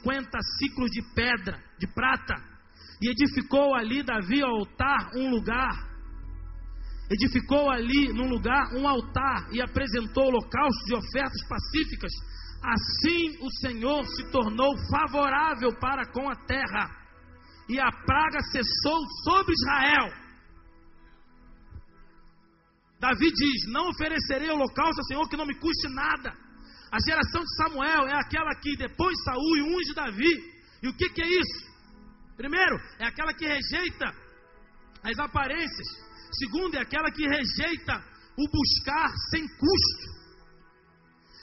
50 0.00 0.30
ciclos 0.58 0.90
de 0.90 1.02
pedra, 1.14 1.62
de 1.78 1.86
prata, 1.86 2.34
e 3.02 3.10
edificou 3.10 3.74
ali 3.74 4.02
Davi 4.02 4.42
ao 4.42 4.50
altar 4.50 5.10
um 5.14 5.30
lugar. 5.30 5.85
Edificou 7.08 7.70
ali 7.70 8.12
num 8.12 8.28
lugar 8.28 8.74
um 8.74 8.86
altar 8.86 9.48
e 9.52 9.60
apresentou 9.60 10.24
holocaustos 10.24 10.88
e 10.88 10.94
ofertas 10.94 11.48
pacíficas. 11.48 12.12
Assim 12.64 13.38
o 13.40 13.50
Senhor 13.60 14.04
se 14.04 14.30
tornou 14.32 14.74
favorável 14.90 15.70
para 15.78 16.04
com 16.10 16.28
a 16.28 16.34
terra, 16.34 16.90
e 17.68 17.78
a 17.78 17.90
praga 17.90 18.40
cessou 18.50 18.98
sobre 19.24 19.54
Israel. 19.54 20.26
Davi 22.98 23.30
diz: 23.30 23.72
Não 23.72 23.88
oferecerei 23.90 24.50
holocausto 24.50 25.00
ao 25.00 25.04
Senhor 25.04 25.28
que 25.28 25.36
não 25.36 25.46
me 25.46 25.54
custe 25.54 25.88
nada. 25.88 26.34
A 26.90 26.98
geração 27.06 27.42
de 27.42 27.56
Samuel 27.56 28.08
é 28.08 28.14
aquela 28.14 28.54
que 28.56 28.76
depois 28.76 29.16
Saul 29.22 29.56
e 29.58 29.62
unge 29.62 29.94
Davi. 29.94 30.56
E 30.82 30.88
o 30.88 30.96
que, 30.96 31.08
que 31.10 31.22
é 31.22 31.28
isso? 31.28 31.66
Primeiro, 32.36 32.76
é 32.98 33.06
aquela 33.06 33.32
que 33.32 33.46
rejeita 33.46 34.06
as 35.02 35.18
aparências. 35.18 36.05
Segundo, 36.32 36.74
é 36.76 36.80
aquela 36.80 37.10
que 37.10 37.26
rejeita 37.26 38.04
o 38.36 38.48
buscar 38.50 39.10
sem 39.30 39.46
custo. 39.48 40.16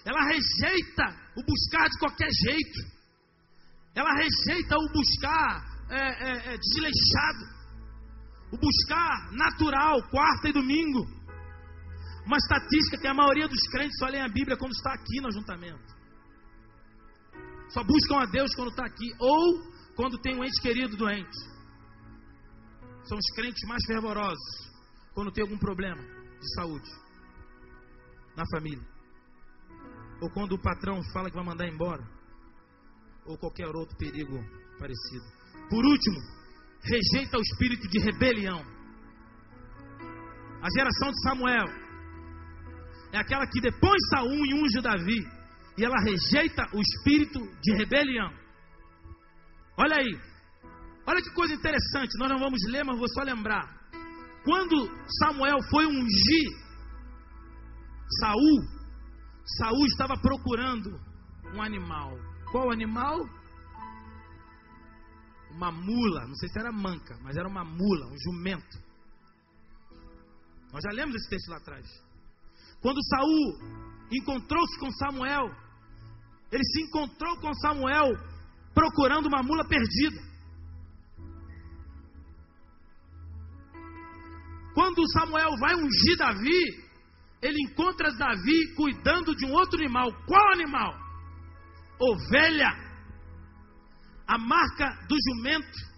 Ela 0.06 0.22
rejeita 0.26 1.04
o 1.38 1.44
buscar 1.44 1.90
de 1.90 2.00
qualquer 2.00 2.30
jeito. 2.46 2.80
Ela 3.96 4.14
rejeita 4.14 4.76
o 4.78 4.92
buscar 4.92 5.64
é, 5.90 5.98
é, 5.98 6.54
é, 6.54 6.58
desleixado. 6.58 7.64
O 8.52 8.58
buscar 8.58 9.32
natural, 9.32 9.98
quarta 10.10 10.50
e 10.50 10.54
domingo. 10.54 11.08
Uma 12.26 12.38
estatística 12.38 12.98
que 13.00 13.08
a 13.08 13.14
maioria 13.14 13.48
dos 13.48 13.62
crentes 13.72 13.98
só 13.98 14.08
lê 14.08 14.20
a 14.20 14.28
Bíblia 14.28 14.58
quando 14.58 14.74
está 14.74 14.94
aqui 14.94 15.22
no 15.22 15.28
ajuntamento. 15.30 15.94
Só 17.70 17.84
buscam 17.84 18.20
a 18.20 18.26
Deus 18.26 18.54
quando 18.56 18.70
está 18.70 18.86
aqui. 18.86 19.12
Ou 19.20 19.74
quando 19.96 20.20
tem 20.20 20.36
um 20.36 20.44
ente 20.44 20.62
querido 20.62 20.96
doente. 20.96 21.38
São 23.06 23.18
os 23.18 23.36
crentes 23.36 23.68
mais 23.68 23.84
fervorosos 23.86 24.73
quando 25.14 25.32
tem 25.32 25.44
algum 25.44 25.58
problema 25.58 26.02
de 26.02 26.54
saúde 26.56 26.90
na 28.36 28.44
família. 28.52 28.86
Ou 30.22 30.30
quando 30.30 30.54
o 30.54 30.62
patrão 30.62 31.02
fala 31.14 31.30
que 31.30 31.36
vai 31.36 31.46
mandar 31.46 31.68
embora. 31.68 32.04
Ou 33.26 33.38
qualquer 33.38 33.68
outro 33.68 33.96
perigo 33.98 34.38
parecido. 34.80 35.26
Por 35.70 35.86
último, 35.86 36.20
rejeita 36.82 37.38
o 37.38 37.42
espírito 37.42 37.88
de 37.88 38.00
rebelião. 38.00 38.62
A 40.62 40.68
geração 40.78 41.12
de 41.12 41.22
Samuel 41.22 41.66
é 43.12 43.18
aquela 43.18 43.46
que 43.48 43.62
depois 43.62 44.00
Saul 44.10 44.46
e 44.46 44.54
unge 44.54 44.82
Davi. 44.82 45.28
E 45.78 45.84
ela 45.84 46.00
rejeita 46.02 46.64
o 46.74 46.82
espírito 46.82 47.40
de 47.62 47.76
rebelião. 47.76 48.32
Olha 49.78 49.98
aí. 49.98 50.20
Olha 51.06 51.22
que 51.22 51.32
coisa 51.32 51.54
interessante. 51.54 52.18
Nós 52.18 52.30
não 52.30 52.40
vamos 52.40 52.60
ler, 52.70 52.84
mas 52.84 52.98
vou 52.98 53.10
só 53.10 53.24
lembrar. 53.24 53.83
Quando 54.44 54.76
Samuel 55.20 55.58
foi 55.70 55.86
ungir 55.86 56.64
Saul, 58.20 58.68
Saul 59.58 59.86
estava 59.88 60.16
procurando 60.18 61.00
um 61.56 61.62
animal. 61.62 62.18
Qual 62.52 62.72
animal? 62.72 63.18
Uma 65.52 65.72
mula. 65.72 66.28
Não 66.28 66.36
sei 66.36 66.50
se 66.50 66.60
era 66.60 66.72
manca, 66.72 67.18
mas 67.22 67.38
era 67.38 67.48
uma 67.48 67.64
mula, 67.64 68.08
um 68.08 68.18
jumento. 68.20 68.78
Nós 70.72 70.82
já 70.84 70.92
lemos 70.92 71.16
esse 71.16 71.30
texto 71.30 71.50
lá 71.50 71.58
atrás. 71.58 71.86
Quando 72.82 73.04
Saul 73.04 73.60
encontrou-se 74.12 74.80
com 74.80 74.92
Samuel, 74.92 75.46
ele 76.52 76.64
se 76.64 76.82
encontrou 76.82 77.38
com 77.38 77.54
Samuel 77.56 78.18
procurando 78.74 79.28
uma 79.28 79.42
mula 79.44 79.66
perdida. 79.68 80.33
Quando 84.74 85.08
Samuel 85.12 85.52
vai 85.60 85.76
ungir 85.76 86.18
Davi, 86.18 86.84
ele 87.42 87.58
encontra 87.62 88.12
Davi 88.16 88.74
cuidando 88.76 89.36
de 89.36 89.46
um 89.46 89.52
outro 89.52 89.80
animal. 89.80 90.12
Qual 90.26 90.52
animal? 90.54 90.94
Ovelha. 92.00 92.72
A 94.28 94.38
marca 94.38 94.86
do 95.08 95.16
jumento 95.30 95.94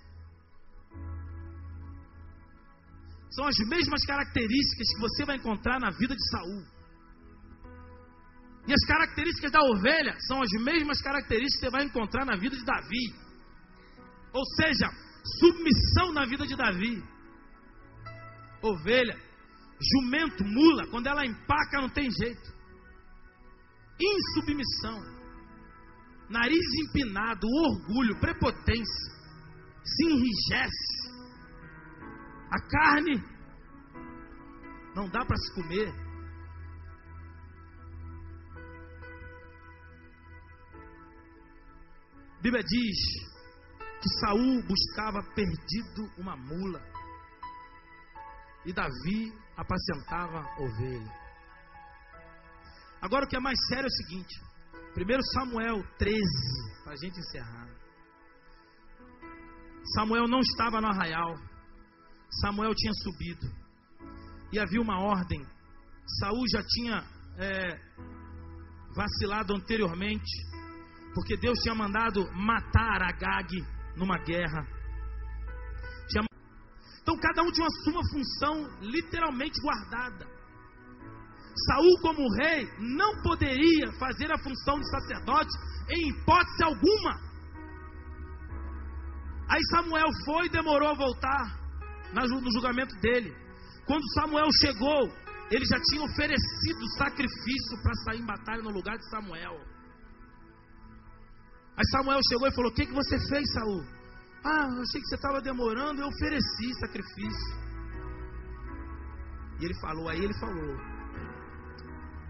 são 3.30 3.48
as 3.48 3.56
mesmas 3.70 4.04
características 4.06 4.88
que 4.94 5.00
você 5.00 5.26
vai 5.26 5.36
encontrar 5.36 5.80
na 5.80 5.92
vida 5.92 6.16
de 6.16 6.30
Saul. 6.30 6.76
E 8.68 8.74
as 8.74 8.86
características 8.88 9.52
da 9.52 9.60
ovelha 9.62 10.16
são 10.22 10.42
as 10.42 10.50
mesmas 10.64 11.00
características 11.02 11.60
que 11.60 11.66
você 11.66 11.70
vai 11.70 11.84
encontrar 11.84 12.26
na 12.26 12.36
vida 12.36 12.56
de 12.56 12.66
Davi. 12.66 13.14
Ou 14.34 14.44
seja, 14.56 14.90
submissão 15.40 16.12
na 16.14 16.26
vida 16.26 16.48
de 16.48 16.56
Davi. 16.56 17.04
Ovelha, 18.68 19.16
jumento, 19.80 20.44
mula, 20.44 20.88
quando 20.88 21.08
ela 21.08 21.26
empaca 21.26 21.82
não 21.82 21.90
tem 21.90 22.10
jeito. 22.10 22.54
Insubmissão. 24.00 25.00
Nariz 26.30 26.66
empinado, 26.88 27.48
orgulho, 27.48 28.20
prepotência. 28.20 29.16
Se 29.84 30.06
enrijece. 30.06 31.06
A 32.52 32.60
carne 32.68 33.24
não 34.96 35.08
dá 35.10 35.24
para 35.26 35.38
se 35.38 35.54
comer. 35.54 35.94
Bíblia 42.42 42.64
diz 42.64 42.98
que 44.02 44.10
Saul 44.20 44.64
buscava 44.64 45.22
perdido 45.34 46.12
uma 46.18 46.36
mula. 46.36 46.95
E 48.66 48.74
Davi 48.74 49.34
apacentava 49.56 50.40
ovelha. 50.60 51.26
Agora 53.02 53.26
o 53.26 53.28
que 53.28 53.36
é 53.36 53.40
mais 53.40 53.58
sério 53.68 53.84
é 53.84 53.88
o 53.88 53.90
seguinte: 53.90 54.42
1 54.98 55.22
Samuel 55.34 55.84
13, 55.98 56.84
para 56.84 56.94
a 56.94 56.98
gente 56.98 57.20
encerrar. 57.20 57.70
Samuel 59.94 60.28
não 60.28 60.40
estava 60.40 60.82
no 60.82 60.88
arraial, 60.88 61.36
Samuel 62.42 62.74
tinha 62.74 62.94
subido, 62.94 63.48
e 64.52 64.60
havia 64.60 64.82
uma 64.82 65.00
ordem. 65.00 65.46
Saul 66.20 66.44
já 66.52 66.64
tinha 66.64 67.04
é, 67.38 67.80
vacilado 68.96 69.54
anteriormente, 69.56 70.32
porque 71.14 71.38
Deus 71.38 71.60
tinha 71.60 71.76
mandado 71.76 72.26
matar 72.34 73.04
Agag 73.04 73.64
numa 73.96 74.18
guerra. 74.20 74.75
Então 77.06 77.16
cada 77.20 77.44
um 77.44 77.52
tinha 77.52 77.68
uma 77.68 77.84
sua 77.84 78.02
função 78.10 78.80
literalmente 78.82 79.62
guardada. 79.62 80.26
Saul, 81.68 82.02
como 82.02 82.34
rei, 82.42 82.68
não 82.80 83.22
poderia 83.22 83.94
fazer 84.00 84.32
a 84.34 84.40
função 84.40 84.80
de 84.80 84.90
sacerdote 84.90 85.56
em 85.88 86.10
hipótese 86.10 86.64
alguma. 86.64 87.14
Aí 89.48 89.62
Samuel 89.70 90.10
foi 90.26 90.48
e 90.48 90.50
demorou 90.50 90.90
a 90.90 90.96
voltar 90.96 91.60
no 92.12 92.52
julgamento 92.52 92.96
dele. 93.00 93.32
Quando 93.86 94.02
Samuel 94.16 94.48
chegou, 94.60 95.08
ele 95.52 95.64
já 95.64 95.80
tinha 95.80 96.04
oferecido 96.04 96.88
sacrifício 96.98 97.84
para 97.84 97.94
sair 98.04 98.20
em 98.20 98.26
batalha 98.26 98.64
no 98.64 98.72
lugar 98.72 98.98
de 98.98 99.08
Samuel. 99.12 99.62
Aí 101.78 101.86
Samuel 101.92 102.20
chegou 102.28 102.48
e 102.48 102.56
falou: 102.56 102.72
O 102.72 102.74
que, 102.74 102.88
que 102.88 102.94
você 102.94 103.20
fez, 103.30 103.54
Saul? 103.54 103.86
Ah, 104.48 104.68
eu 104.76 104.82
achei 104.84 105.02
que 105.02 105.08
você 105.08 105.16
estava 105.16 105.42
demorando, 105.42 106.02
eu 106.02 106.08
ofereci 106.08 106.74
sacrifício. 106.80 107.66
E 109.60 109.66
ele 109.66 109.74
falou, 109.82 110.08
aí 110.08 110.20
ele 110.20 110.40
falou: 110.40 110.78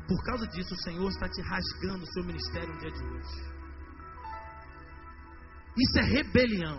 Por 0.08 0.24
causa 0.24 0.48
disso, 0.48 0.74
o 0.74 0.82
Senhor 0.84 1.10
está 1.10 1.28
te 1.28 1.42
rasgando 1.42 2.04
o 2.04 2.14
seu 2.14 2.24
ministério 2.24 2.74
no 2.74 2.80
dia 2.80 2.92
de 2.92 3.04
hoje. 3.04 3.56
Isso 5.78 6.00
é 6.00 6.04
rebelião. 6.04 6.78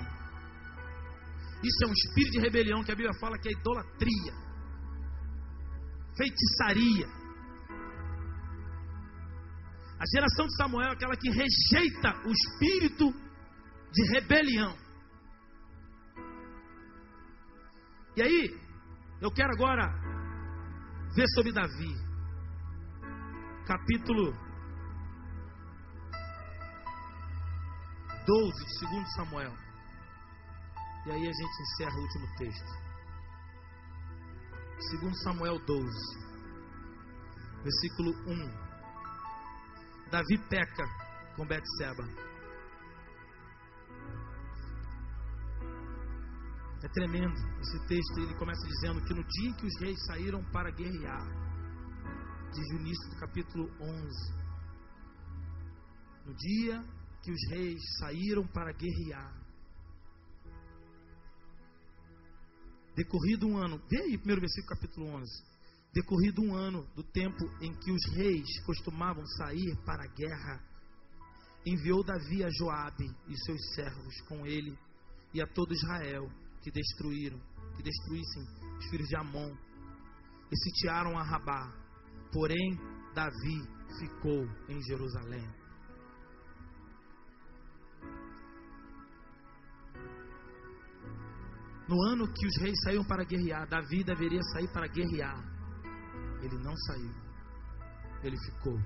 Isso 1.62 1.85
é 1.85 1.87
um 1.87 1.92
espírito 1.92 2.33
de 2.33 2.40
rebelião 2.40 2.83
que 2.83 2.92
a 2.92 2.96
Bíblia 2.96 3.12
fala 3.20 3.38
que 3.38 3.49
é 3.49 3.53
idolatria, 3.53 4.33
feitiçaria. 6.16 7.09
A 9.99 10.05
geração 10.14 10.46
de 10.46 10.57
Samuel 10.57 10.90
é 10.90 10.92
aquela 10.92 11.16
que 11.16 11.29
rejeita 11.29 12.27
o 12.27 12.33
espírito 12.33 13.12
de 13.92 14.14
rebelião. 14.14 14.86
E 18.17 18.23
aí, 18.23 18.61
eu 19.21 19.31
quero 19.31 19.53
agora 19.53 19.93
ver 21.15 21.27
sobre 21.35 21.53
Davi, 21.53 21.95
capítulo 23.67 24.33
12 28.27 28.65
de 28.65 28.87
2 28.87 29.15
Samuel. 29.17 29.53
E 31.05 31.11
aí 31.11 31.29
a 31.29 31.33
gente 31.33 31.63
encerra 31.63 31.95
o 31.95 32.01
último 32.01 32.27
texto. 32.39 32.87
2 35.03 35.23
Samuel 35.23 35.59
12, 35.67 35.87
versículo 37.65 38.13
1. 38.27 40.11
Davi 40.11 40.39
peca 40.49 40.87
com 41.37 41.47
Betseba. 41.47 42.05
É 46.87 46.88
tremendo. 46.88 47.35
Esse 47.62 47.85
texto 47.88 48.20
ele 48.20 48.33
começa 48.37 48.64
dizendo 48.64 49.05
que 49.05 49.12
no 49.12 49.25
dia 49.25 49.53
que 49.55 49.66
os 49.66 49.77
reis 49.81 49.99
saíram 50.07 50.40
para 50.53 50.70
guerrear, 50.70 51.27
diz 52.55 52.64
o 52.70 52.77
início 52.77 53.11
do 53.11 53.16
capítulo 53.16 53.68
11. 53.81 54.35
No 56.27 56.35
dia 56.35 56.81
que 57.25 57.33
os 57.33 57.51
reis 57.51 57.83
saíram 57.99 58.46
para 58.46 58.72
guerrear, 58.72 59.35
decorrido 62.94 63.49
um 63.49 63.57
ano, 63.57 63.83
vê 63.90 64.03
aí 64.03 64.16
primeiro 64.16 64.42
versículo 64.42 64.77
capítulo 64.77 65.07
11. 65.09 65.29
Decorrido 65.92 66.40
um 66.40 66.55
ano 66.55 66.87
do 66.94 67.03
tempo 67.03 67.44
em 67.61 67.75
que 67.81 67.90
os 67.90 68.05
reis 68.14 68.61
costumavam 68.64 69.27
sair 69.27 69.77
para 69.85 70.05
a 70.05 70.14
guerra, 70.14 70.62
enviou 71.66 72.05
Davi 72.05 72.44
a 72.44 72.49
Joabe 72.49 73.12
e 73.27 73.37
seus 73.44 73.75
servos 73.75 74.20
com 74.29 74.46
ele 74.46 74.79
e 75.35 75.42
a 75.42 75.49
todo 75.49 75.75
Israel 75.75 76.31
que 76.67 76.73
destruíram, 76.73 77.39
que 77.77 77.83
destruíssem 77.85 78.43
os 78.77 78.91
filhos 78.91 79.07
de 79.07 79.17
Amon 79.17 79.55
e 80.51 80.57
sitiaram 80.65 81.17
a 81.17 81.23
Rabá. 81.23 81.73
Porém, 82.33 82.77
Davi 83.15 83.63
ficou 84.01 84.45
em 84.69 84.83
Jerusalém. 84.83 85.49
No 91.89 92.03
ano 92.03 92.27
que 92.33 92.47
os 92.49 92.57
reis 92.61 92.77
saíram 92.83 93.05
para 93.05 93.23
guerrear, 93.23 93.69
Davi 93.69 94.03
deveria 94.03 94.43
sair 94.43 94.67
para 94.73 94.89
guerrear. 94.89 95.39
Ele 96.43 96.59
não 96.59 96.77
saiu. 96.77 97.15
Ele 98.25 98.37
ficou. 98.45 98.77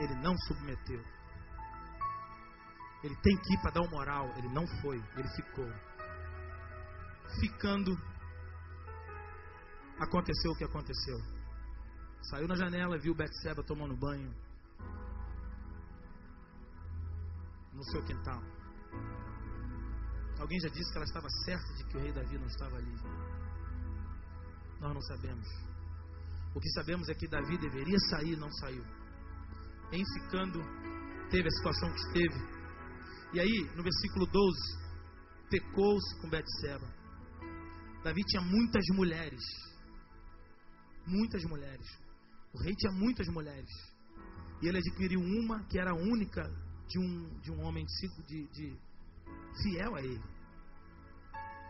Ele 0.00 0.14
não 0.16 0.36
submeteu. 0.38 1.00
Ele 3.04 3.16
tem 3.16 3.36
que 3.36 3.52
ir 3.52 3.60
para 3.60 3.70
dar 3.70 3.82
uma 3.82 3.90
moral. 3.90 4.32
Ele 4.38 4.48
não 4.48 4.66
foi, 4.80 4.96
ele 5.14 5.28
ficou. 5.36 5.70
Ficando, 7.38 7.94
aconteceu 10.00 10.52
o 10.52 10.56
que 10.56 10.64
aconteceu. 10.64 11.18
Saiu 12.22 12.48
na 12.48 12.54
janela, 12.56 12.96
viu 12.98 13.14
Betseba 13.14 13.62
tomando 13.62 13.94
banho 13.94 14.34
no 17.74 17.84
seu 17.84 18.02
quintal. 18.04 18.42
Alguém 20.38 20.58
já 20.60 20.68
disse 20.68 20.90
que 20.90 20.96
ela 20.96 21.04
estava 21.04 21.28
certa 21.44 21.74
de 21.74 21.84
que 21.84 21.96
o 21.98 22.00
rei 22.00 22.12
Davi 22.12 22.38
não 22.38 22.46
estava 22.46 22.76
ali. 22.76 22.94
Nós 24.80 24.94
não 24.94 25.02
sabemos. 25.02 25.46
O 26.54 26.60
que 26.60 26.70
sabemos 26.70 27.08
é 27.10 27.14
que 27.14 27.28
Davi 27.28 27.58
deveria 27.58 27.98
sair 28.10 28.36
não 28.36 28.50
saiu. 28.50 28.84
Em 29.92 30.04
ficando, 30.14 30.62
teve 31.28 31.46
a 31.46 31.50
situação 31.50 31.90
que 31.90 31.98
esteve. 31.98 32.53
E 33.34 33.40
aí, 33.40 33.64
no 33.74 33.82
versículo 33.82 34.26
12, 34.26 34.56
pecou-se 35.50 36.20
com 36.20 36.30
Betseba. 36.30 36.86
Davi 38.04 38.22
tinha 38.22 38.40
muitas 38.40 38.84
mulheres. 38.94 39.42
Muitas 41.04 41.42
mulheres. 41.42 41.84
O 42.52 42.62
rei 42.62 42.72
tinha 42.76 42.92
muitas 42.92 43.26
mulheres. 43.26 43.68
E 44.62 44.68
ele 44.68 44.78
adquiriu 44.78 45.18
uma 45.18 45.64
que 45.64 45.80
era 45.80 45.92
única 45.92 46.44
de 46.86 47.00
um, 47.00 47.40
de 47.40 47.50
um 47.50 47.60
homem 47.64 47.84
de, 48.28 48.46
de 48.52 48.78
fiel 49.62 49.96
a 49.96 50.00
ele. 50.00 50.22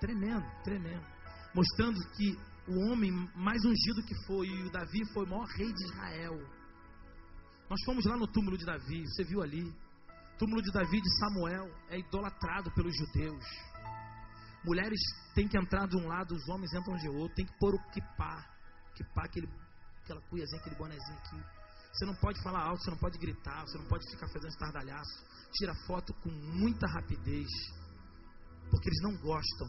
Tremendo, 0.00 0.44
tremendo. 0.64 1.07
Mostrando 1.55 1.98
que 2.11 2.37
o 2.68 2.90
homem 2.90 3.11
mais 3.35 3.64
ungido 3.64 4.05
que 4.05 4.27
foi, 4.27 4.48
e 4.48 4.62
o 4.64 4.70
Davi 4.70 5.03
foi 5.14 5.24
o 5.24 5.31
maior 5.31 5.46
rei 5.57 5.72
de 5.72 5.85
Israel. 5.85 6.38
Nós 7.70 7.83
fomos 7.87 8.05
lá 8.05 8.18
no 8.18 8.27
túmulo 8.27 8.59
de 8.59 8.66
Davi, 8.66 9.03
você 9.07 9.25
viu 9.25 9.40
ali 9.40 9.73
túmulo 10.38 10.62
de 10.62 10.72
Davi 10.72 10.98
e 10.98 11.10
Samuel 11.18 11.70
é 11.90 11.98
idolatrado 11.98 12.70
pelos 12.72 12.94
judeus. 12.96 13.44
Mulheres 14.64 14.98
têm 15.35 15.46
que 15.46 15.58
entrar 15.58 15.87
de 15.87 15.96
um 15.96 16.06
lado, 16.08 16.35
os 16.35 16.48
homens 16.48 16.72
entram 16.72 16.96
de 16.96 17.08
outro. 17.08 17.35
Tem 17.35 17.44
que 17.44 17.58
pôr 17.58 17.74
o 17.74 17.90
kipá. 17.90 18.44
Kipá, 18.94 19.24
aquele, 19.24 19.48
aquela 20.02 20.20
cuiazinha, 20.22 20.60
aquele 20.60 20.76
bonezinho 20.76 21.18
aqui. 21.18 21.42
Você 21.92 22.06
não 22.06 22.14
pode 22.16 22.42
falar 22.42 22.60
alto, 22.60 22.82
você 22.82 22.90
não 22.90 22.98
pode 22.98 23.18
gritar, 23.18 23.60
você 23.60 23.78
não 23.78 23.87
pode 23.87 24.10
ficar 24.10 24.26
fazendo 24.28 24.48
estardalhaço. 24.48 25.24
Tira 25.52 25.74
foto 25.87 26.14
com 26.14 26.30
muita 26.30 26.87
rapidez. 26.88 27.48
Porque 28.70 28.88
eles 28.88 29.02
não 29.02 29.16
gostam. 29.18 29.68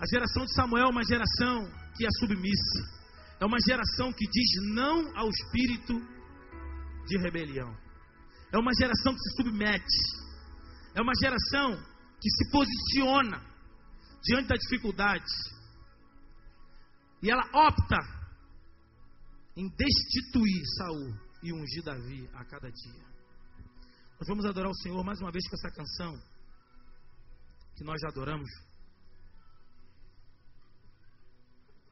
A 0.00 0.06
geração 0.10 0.44
de 0.44 0.54
Samuel 0.54 0.86
é 0.86 0.90
uma 0.90 1.04
geração 1.04 1.70
que 1.96 2.04
é 2.04 2.08
submissa. 2.18 3.04
É 3.40 3.44
uma 3.44 3.58
geração 3.60 4.12
que 4.12 4.26
diz 4.26 4.74
não 4.74 5.16
ao 5.16 5.28
espírito 5.28 5.94
de 7.06 7.18
rebelião. 7.18 7.83
É 8.54 8.58
uma 8.58 8.72
geração 8.72 9.12
que 9.12 9.18
se 9.18 9.36
submete. 9.36 9.98
É 10.94 11.02
uma 11.02 11.12
geração 11.20 11.74
que 12.20 12.30
se 12.30 12.50
posiciona 12.52 13.44
diante 14.22 14.46
da 14.46 14.54
dificuldade. 14.54 15.32
E 17.20 17.32
ela 17.32 17.42
opta 17.52 17.98
em 19.56 19.68
destituir 19.70 20.62
Saul 20.76 21.18
e 21.42 21.52
ungir 21.52 21.82
Davi 21.82 22.30
a 22.32 22.44
cada 22.44 22.70
dia. 22.70 23.04
Nós 24.20 24.28
vamos 24.28 24.44
adorar 24.44 24.70
o 24.70 24.76
Senhor 24.76 25.02
mais 25.02 25.20
uma 25.20 25.32
vez 25.32 25.44
com 25.48 25.56
essa 25.56 25.72
canção 25.72 26.14
que 27.74 27.82
nós 27.82 28.00
já 28.00 28.08
adoramos. 28.08 28.48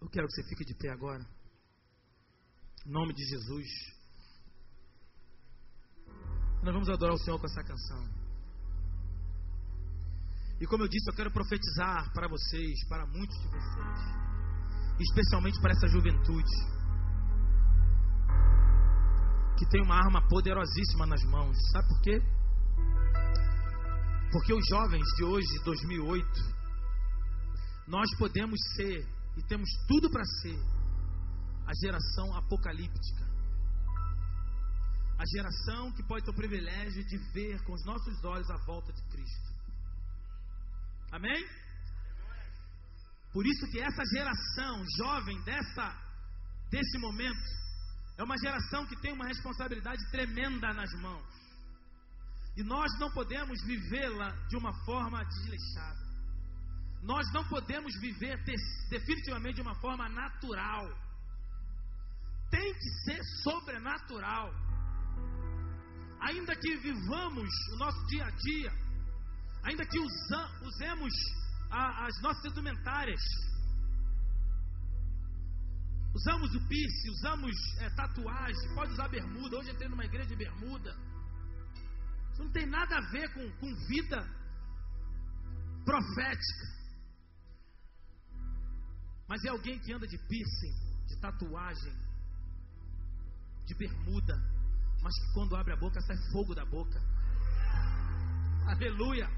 Eu 0.00 0.08
quero 0.08 0.28
que 0.28 0.34
você 0.34 0.48
fique 0.48 0.64
de 0.64 0.74
pé 0.74 0.90
agora. 0.90 1.26
Em 2.86 2.90
nome 2.92 3.12
de 3.14 3.24
Jesus. 3.24 4.01
Nós 6.62 6.72
vamos 6.72 6.88
adorar 6.88 7.14
o 7.14 7.18
Senhor 7.18 7.38
com 7.40 7.46
essa 7.46 7.62
canção. 7.64 8.22
E 10.60 10.66
como 10.66 10.84
eu 10.84 10.88
disse, 10.88 11.10
eu 11.10 11.14
quero 11.14 11.32
profetizar 11.32 12.12
para 12.12 12.28
vocês, 12.28 12.86
para 12.88 13.04
muitos 13.04 13.36
de 13.36 13.48
vocês, 13.48 13.98
especialmente 15.00 15.60
para 15.60 15.72
essa 15.72 15.88
juventude, 15.88 16.54
que 19.58 19.66
tem 19.66 19.82
uma 19.82 19.96
arma 19.96 20.22
poderosíssima 20.28 21.04
nas 21.04 21.24
mãos. 21.24 21.56
Sabe 21.72 21.88
por 21.88 22.00
quê? 22.00 22.22
Porque 24.30 24.54
os 24.54 24.64
jovens 24.68 25.04
de 25.16 25.24
hoje, 25.24 25.64
2008, 25.64 26.28
nós 27.88 28.08
podemos 28.16 28.58
ser 28.76 29.04
e 29.36 29.42
temos 29.42 29.68
tudo 29.88 30.08
para 30.10 30.24
ser 30.40 30.58
a 31.66 31.72
geração 31.84 32.36
apocalíptica. 32.36 33.21
A 35.22 35.24
geração 35.36 35.92
que 35.92 36.02
pode 36.02 36.24
ter 36.24 36.32
o 36.32 36.34
privilégio 36.34 37.04
de 37.04 37.16
ver 37.32 37.62
com 37.62 37.74
os 37.74 37.84
nossos 37.84 38.24
olhos 38.24 38.50
a 38.50 38.56
volta 38.66 38.92
de 38.92 39.02
Cristo. 39.02 39.52
Amém? 41.12 41.46
Por 43.32 43.46
isso 43.46 43.70
que 43.70 43.80
essa 43.80 44.02
geração 44.12 44.84
jovem 44.98 45.40
dessa 45.42 45.86
desse 46.68 46.98
momento 46.98 47.40
é 48.18 48.24
uma 48.24 48.36
geração 48.36 48.84
que 48.86 48.96
tem 48.96 49.12
uma 49.12 49.26
responsabilidade 49.26 50.10
tremenda 50.10 50.72
nas 50.72 50.90
mãos. 51.00 51.32
E 52.56 52.64
nós 52.64 52.90
não 52.98 53.12
podemos 53.12 53.62
vivê-la 53.62 54.30
de 54.48 54.56
uma 54.56 54.72
forma 54.84 55.24
desleixada. 55.24 56.02
Nós 57.00 57.32
não 57.32 57.46
podemos 57.48 57.94
viver 58.00 58.42
definitivamente 58.90 59.56
de 59.56 59.62
uma 59.62 59.76
forma 59.76 60.08
natural. 60.08 60.88
Tem 62.50 62.74
que 62.74 62.90
ser 63.04 63.22
sobrenatural. 63.44 64.71
Ainda 66.22 66.54
que 66.54 66.76
vivamos 66.76 67.50
o 67.72 67.76
nosso 67.78 68.06
dia 68.06 68.24
a 68.24 68.30
dia, 68.30 68.72
ainda 69.64 69.84
que 69.84 69.98
usa, 69.98 70.50
usemos 70.62 71.12
a, 71.70 72.06
as 72.06 72.22
nossas 72.22 72.44
indumentárias, 72.44 73.20
usamos 76.14 76.54
o 76.54 76.68
piercing, 76.68 77.10
usamos 77.10 77.56
é, 77.80 77.90
tatuagem, 77.90 78.74
pode 78.74 78.92
usar 78.92 79.08
bermuda. 79.08 79.56
Hoje 79.58 79.70
entrei 79.72 79.88
numa 79.88 80.04
igreja 80.04 80.28
de 80.28 80.36
bermuda. 80.36 80.96
Isso 82.32 82.44
não 82.44 82.52
tem 82.52 82.66
nada 82.66 82.96
a 82.96 83.10
ver 83.10 83.32
com, 83.34 83.50
com 83.58 83.74
vida 83.88 84.24
profética. 85.84 86.82
Mas 89.28 89.42
é 89.44 89.48
alguém 89.48 89.78
que 89.80 89.92
anda 89.92 90.06
de 90.06 90.18
piercing, 90.18 91.06
de 91.08 91.20
tatuagem, 91.20 91.94
de 93.64 93.74
bermuda, 93.74 94.51
mas 95.02 95.14
que 95.18 95.32
quando 95.34 95.56
abre 95.56 95.72
a 95.72 95.76
boca 95.76 96.00
sai 96.00 96.16
fogo 96.32 96.54
da 96.54 96.64
boca. 96.64 97.00
Aleluia! 98.66 99.28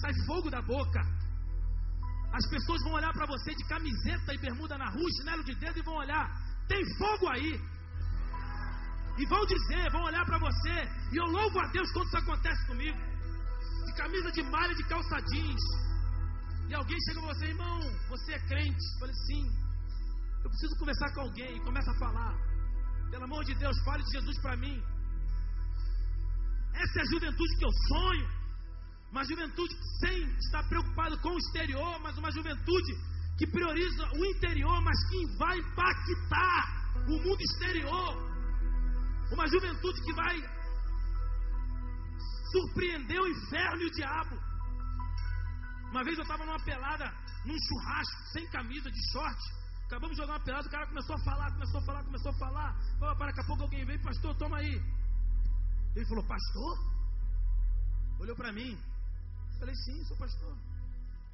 Sai 0.00 0.12
fogo 0.26 0.50
da 0.50 0.62
boca. 0.62 1.00
As 2.32 2.46
pessoas 2.48 2.82
vão 2.82 2.94
olhar 2.94 3.12
para 3.12 3.26
você 3.26 3.54
de 3.54 3.64
camiseta 3.64 4.34
e 4.34 4.38
bermuda 4.38 4.76
na 4.78 4.90
rua, 4.90 5.08
chinelo 5.18 5.44
de 5.44 5.54
dedo 5.54 5.78
e 5.78 5.82
vão 5.82 5.94
olhar, 5.94 6.26
tem 6.68 6.82
fogo 6.96 7.28
aí. 7.28 7.60
E 9.16 9.26
vão 9.26 9.46
dizer, 9.46 9.90
vão 9.92 10.02
olhar 10.02 10.24
para 10.24 10.38
você, 10.38 10.76
e 11.12 11.16
eu 11.16 11.26
louvo 11.26 11.60
a 11.60 11.66
Deus 11.68 11.92
quando 11.92 12.06
isso 12.06 12.16
acontece 12.16 12.66
comigo. 12.66 12.98
De 13.86 13.94
camisa 13.94 14.32
de 14.32 14.42
malha, 14.42 14.74
de 14.74 14.82
calça 14.88 15.20
jeans, 15.30 15.62
e 16.68 16.74
alguém 16.74 16.96
chega 17.06 17.20
para 17.20 17.34
você, 17.34 17.46
irmão, 17.46 17.80
você 18.08 18.32
é 18.32 18.38
crente? 18.48 18.84
Eu 18.94 18.98
falei, 19.00 19.14
sim. 19.26 19.44
Eu 20.42 20.50
preciso 20.50 20.78
conversar 20.78 21.12
com 21.14 21.20
alguém. 21.20 21.56
E 21.56 21.60
começa 21.60 21.90
a 21.90 21.98
falar. 21.98 22.34
Pelo 23.10 23.24
amor 23.24 23.44
de 23.44 23.54
Deus, 23.54 23.76
fale 23.84 24.02
de 24.02 24.12
Jesus 24.12 24.40
para 24.40 24.56
mim. 24.56 24.63
Essa 26.84 26.98
é 26.98 27.02
a 27.02 27.12
juventude 27.14 27.56
que 27.56 27.64
eu 27.64 27.72
sonho. 27.88 28.28
Uma 29.10 29.24
juventude 29.24 29.74
sem 30.00 30.22
estar 30.38 30.62
preocupado 30.68 31.18
com 31.20 31.30
o 31.30 31.38
exterior, 31.38 31.98
mas 32.00 32.18
uma 32.18 32.30
juventude 32.30 32.92
que 33.38 33.46
prioriza 33.46 34.04
o 34.12 34.24
interior, 34.26 34.80
mas 34.82 34.98
que 35.08 35.26
vai 35.38 35.58
impactar 35.58 36.62
o 37.08 37.16
mundo 37.24 37.40
exterior. 37.40 38.10
Uma 39.32 39.46
juventude 39.48 40.02
que 40.02 40.12
vai 40.12 40.36
surpreender 42.52 43.20
o 43.20 43.28
inferno 43.28 43.82
e 43.82 43.86
o 43.86 43.90
diabo. 43.92 44.36
Uma 45.90 46.04
vez 46.04 46.18
eu 46.18 46.22
estava 46.22 46.44
numa 46.44 46.62
pelada, 46.64 47.06
num 47.46 47.56
churrasco, 47.66 48.22
sem 48.32 48.46
camisa, 48.50 48.90
de 48.90 49.12
short. 49.12 49.40
Acabamos 49.86 50.16
de 50.16 50.22
jogar 50.22 50.34
uma 50.34 50.44
pelada, 50.44 50.68
o 50.68 50.70
cara 50.70 50.86
começou 50.86 51.16
a 51.16 51.18
falar, 51.20 51.50
começou 51.52 51.80
a 51.80 51.84
falar, 51.84 52.04
começou 52.04 52.30
a 52.30 52.38
falar. 52.38 52.76
Falou, 52.98 53.16
para 53.16 53.26
daqui 53.28 53.40
a 53.40 53.46
pouco 53.46 53.62
alguém 53.62 53.86
veio, 53.86 54.02
pastor, 54.02 54.36
toma 54.36 54.58
aí. 54.58 55.03
Ele 55.94 56.06
falou, 56.06 56.24
pastor? 56.24 56.78
Olhou 58.18 58.36
para 58.36 58.52
mim. 58.52 58.78
Falei, 59.58 59.74
sim, 59.76 60.04
sou 60.04 60.16
pastor. 60.16 60.56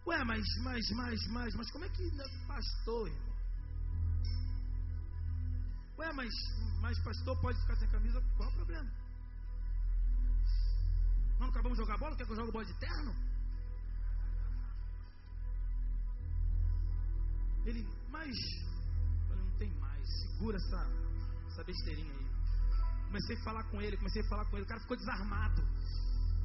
Ué, 0.06 0.24
mas, 0.24 0.44
mas, 0.62 0.90
mas, 0.90 1.26
mas, 1.28 1.54
mas 1.54 1.70
como 1.70 1.84
é 1.84 1.88
que 1.88 2.02
é 2.02 2.46
pastor, 2.46 3.08
irmão? 3.08 3.36
Ué, 5.98 6.12
mas, 6.12 6.34
mas 6.80 6.98
pastor 7.02 7.38
pode 7.40 7.60
ficar 7.60 7.76
sem 7.76 7.88
camisa? 7.90 8.20
Qual 8.36 8.48
é 8.48 8.52
o 8.52 8.56
problema? 8.56 8.90
Não 11.38 11.48
acabamos 11.48 11.78
de 11.78 11.84
jogar 11.84 11.98
bola? 11.98 12.16
Quer 12.16 12.26
que 12.26 12.32
eu 12.32 12.36
jogue 12.36 12.52
bola 12.52 12.64
de 12.64 12.74
terno? 12.78 13.14
Ele, 17.64 17.86
mas, 18.08 18.36
olha, 19.30 19.42
não 19.42 19.58
tem 19.58 19.70
mais, 19.78 20.06
segura 20.22 20.56
essa, 20.56 20.86
essa 21.48 21.64
besteirinha 21.64 22.12
aí. 22.12 22.19
Comecei 23.10 23.36
a 23.36 23.42
falar 23.42 23.64
com 23.64 23.82
ele, 23.82 23.96
comecei 23.96 24.22
a 24.22 24.28
falar 24.28 24.44
com 24.44 24.56
ele, 24.56 24.64
o 24.64 24.68
cara 24.68 24.80
ficou 24.80 24.96
desarmado. 24.96 25.62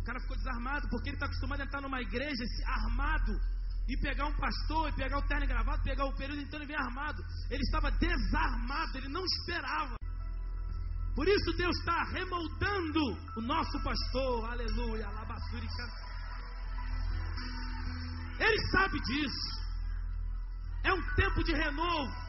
O 0.01 0.03
cara 0.03 0.19
ficou 0.19 0.35
desarmado 0.35 0.89
porque 0.89 1.09
ele 1.09 1.15
está 1.15 1.27
acostumado 1.27 1.61
a 1.61 1.65
entrar 1.65 1.81
numa 1.81 2.01
igreja 2.01 2.43
armado 2.65 3.39
e 3.87 3.95
pegar 3.97 4.25
um 4.25 4.35
pastor, 4.35 4.89
e 4.89 4.93
pegar 4.93 5.19
o 5.19 5.27
terno 5.27 5.43
e 5.43 5.47
gravado, 5.47 5.83
pegar 5.83 6.05
o 6.05 6.15
período 6.15 6.41
inteiro 6.41 6.65
e 6.65 6.67
vir 6.67 6.75
armado. 6.75 7.23
Ele 7.51 7.61
estava 7.61 7.91
desarmado, 7.91 8.97
ele 8.97 9.09
não 9.09 9.23
esperava. 9.23 9.95
Por 11.13 11.27
isso 11.27 11.53
Deus 11.55 11.77
está 11.77 12.03
remoldando 12.05 12.99
o 13.37 13.41
nosso 13.41 13.83
pastor, 13.83 14.49
aleluia, 14.49 15.07
alabaçurica. 15.07 15.83
Ele 18.39 18.67
sabe 18.71 18.99
disso. 19.01 19.65
É 20.83 20.91
um 20.91 21.15
tempo 21.15 21.43
de 21.43 21.53
renovo. 21.53 22.24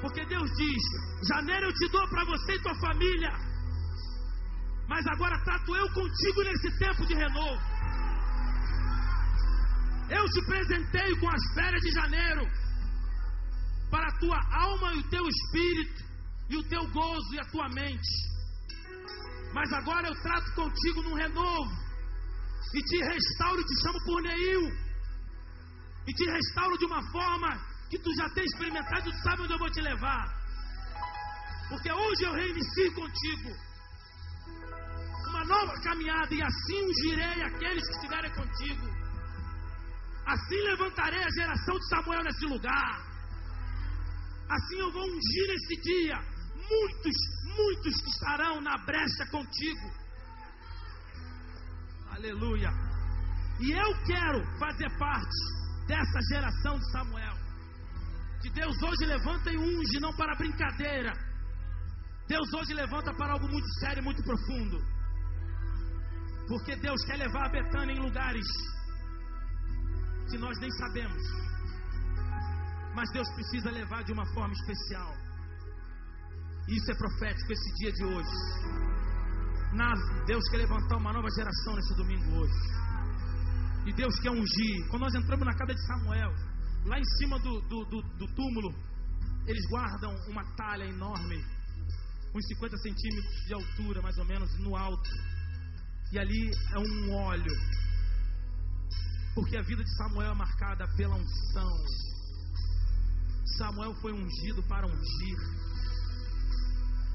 Porque 0.00 0.24
Deus 0.26 0.50
diz: 0.56 0.82
janeiro 1.28 1.66
eu 1.66 1.74
te 1.74 1.88
dou 1.90 2.08
para 2.08 2.24
você 2.24 2.54
e 2.54 2.62
tua 2.62 2.74
família. 2.76 3.32
Mas 4.88 5.06
agora 5.06 5.44
trato 5.44 5.76
eu 5.76 5.92
contigo 5.92 6.42
nesse 6.42 6.78
tempo 6.78 7.06
de 7.06 7.14
renovo. 7.14 7.60
Eu 10.10 10.24
te 10.24 10.44
presentei 10.46 11.16
com 11.20 11.28
as 11.28 11.54
férias 11.54 11.82
de 11.82 11.92
janeiro 11.92 12.42
para 13.90 14.06
a 14.08 14.18
tua 14.18 14.40
alma 14.52 14.94
e 14.94 14.98
o 14.98 15.08
teu 15.08 15.24
espírito, 15.26 16.02
e 16.48 16.56
o 16.56 16.68
teu 16.68 16.88
gozo 16.90 17.34
e 17.34 17.40
a 17.40 17.44
tua 17.44 17.68
mente. 17.68 18.30
Mas 19.52 19.72
agora 19.72 20.08
eu 20.08 20.22
trato 20.22 20.52
contigo 20.54 21.02
num 21.02 21.14
renovo, 21.14 21.70
e 22.74 22.82
te 22.82 22.98
restauro 23.04 23.60
e 23.60 23.64
te 23.64 23.82
chamo 23.82 24.04
por 24.04 24.22
Neil 24.22 24.90
e 26.06 26.12
te 26.12 26.24
restauro 26.24 26.76
de 26.78 26.86
uma 26.86 27.02
forma 27.10 27.48
que 27.90 27.98
tu 27.98 28.14
já 28.14 28.30
tem 28.30 28.44
experimentado 28.44 29.10
tu 29.10 29.22
sabe 29.22 29.42
onde 29.42 29.52
eu 29.52 29.58
vou 29.58 29.70
te 29.70 29.80
levar. 29.80 30.24
Porque 31.68 31.92
hoje 31.92 32.22
eu 32.24 32.32
reinicio 32.32 32.94
contigo 32.94 33.50
uma 35.28 35.44
nova 35.44 35.80
caminhada 35.80 36.34
e 36.34 36.42
assim 36.42 36.82
ungirei 36.82 37.42
aqueles 37.42 37.86
que 37.86 37.94
estiverem 37.94 38.32
contigo. 38.32 38.86
Assim 40.26 40.60
levantarei 40.62 41.22
a 41.22 41.30
geração 41.30 41.76
de 41.78 41.88
Samuel 41.88 42.22
nesse 42.22 42.46
lugar. 42.46 43.10
Assim 44.48 44.78
eu 44.78 44.92
vou 44.92 45.04
ungir 45.04 45.48
nesse 45.48 45.80
dia 45.82 46.16
muitos, 46.70 47.16
muitos 47.56 48.00
que 48.02 48.10
estarão 48.10 48.60
na 48.60 48.76
brecha 48.78 49.26
contigo. 49.30 49.90
Aleluia. 52.10 52.70
E 53.60 53.72
eu 53.72 54.04
quero 54.04 54.44
fazer 54.58 54.90
parte 54.98 55.86
dessa 55.86 56.20
geração 56.32 56.78
de 56.78 56.92
Samuel. 56.92 57.39
Que 58.42 58.50
Deus 58.50 58.76
hoje 58.82 59.04
levanta 59.06 59.50
e 59.52 59.58
unge, 59.58 60.00
não 60.00 60.14
para 60.14 60.34
brincadeira. 60.36 61.12
Deus 62.26 62.52
hoje 62.54 62.72
levanta 62.74 63.12
para 63.14 63.32
algo 63.32 63.48
muito 63.48 63.68
sério 63.80 64.00
e 64.00 64.04
muito 64.04 64.22
profundo. 64.22 64.78
Porque 66.48 66.76
Deus 66.76 67.04
quer 67.04 67.16
levar 67.16 67.46
a 67.46 67.50
Betânia 67.50 67.94
em 67.94 68.00
lugares 68.00 68.46
que 70.30 70.38
nós 70.38 70.58
nem 70.60 70.70
sabemos. 70.72 71.22
Mas 72.94 73.10
Deus 73.12 73.28
precisa 73.34 73.70
levar 73.70 74.02
de 74.04 74.12
uma 74.12 74.26
forma 74.34 74.52
especial. 74.54 75.14
Isso 76.68 76.90
é 76.90 76.94
profético 76.94 77.52
esse 77.52 77.74
dia 77.74 77.92
de 77.92 78.04
hoje. 78.04 78.36
Deus 80.26 80.44
quer 80.50 80.58
levantar 80.58 80.96
uma 80.96 81.12
nova 81.12 81.28
geração 81.36 81.74
nesse 81.74 81.94
domingo 81.96 82.40
hoje. 82.40 82.60
E 83.86 83.92
Deus 83.92 84.14
quer 84.20 84.30
ungir. 84.30 84.88
Quando 84.88 85.02
nós 85.02 85.14
entramos 85.14 85.44
na 85.44 85.54
casa 85.54 85.74
de 85.74 85.86
Samuel, 85.86 86.32
lá 86.84 86.98
em 86.98 87.04
cima 87.18 87.38
do, 87.38 87.60
do, 87.62 87.84
do, 87.84 88.02
do 88.02 88.26
túmulo, 88.34 88.74
eles 89.46 89.64
guardam 89.68 90.14
uma 90.28 90.44
talha 90.56 90.84
enorme, 90.84 91.36
uns 92.34 92.46
50 92.46 92.76
centímetros 92.78 93.34
de 93.46 93.54
altura, 93.54 94.02
mais 94.02 94.16
ou 94.18 94.24
menos, 94.24 94.58
no 94.60 94.76
alto. 94.76 95.10
E 96.12 96.18
ali 96.18 96.50
é 96.72 96.78
um 96.78 97.14
óleo. 97.14 97.52
Porque 99.34 99.56
a 99.56 99.62
vida 99.62 99.82
de 99.82 99.96
Samuel 99.96 100.32
é 100.32 100.34
marcada 100.34 100.86
pela 100.96 101.14
unção. 101.14 101.70
Samuel 103.58 103.94
foi 104.00 104.12
ungido 104.12 104.62
para 104.64 104.86
ungir. 104.86 105.38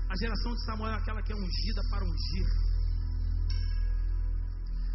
A 0.09 0.15
geração 0.17 0.53
de 0.53 0.65
Samuel 0.65 0.93
é 0.93 0.97
aquela 0.97 1.21
que 1.21 1.33
é 1.33 1.35
ungida 1.35 1.81
para 1.89 2.05
ungir. 2.05 2.47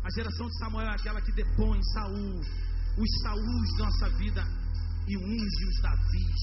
A 0.02 0.10
geração 0.16 0.46
de 0.46 0.58
Samuel 0.58 0.86
é 0.86 0.94
aquela 0.94 1.20
que 1.20 1.32
depõe 1.32 1.82
Saul, 1.92 2.40
os 2.40 3.22
Saúls 3.22 3.76
da 3.76 3.84
nossa 3.84 4.10
vida 4.16 4.59
e 5.10 5.16
unge 5.18 5.64
os 5.66 5.80
Davis. 5.82 6.42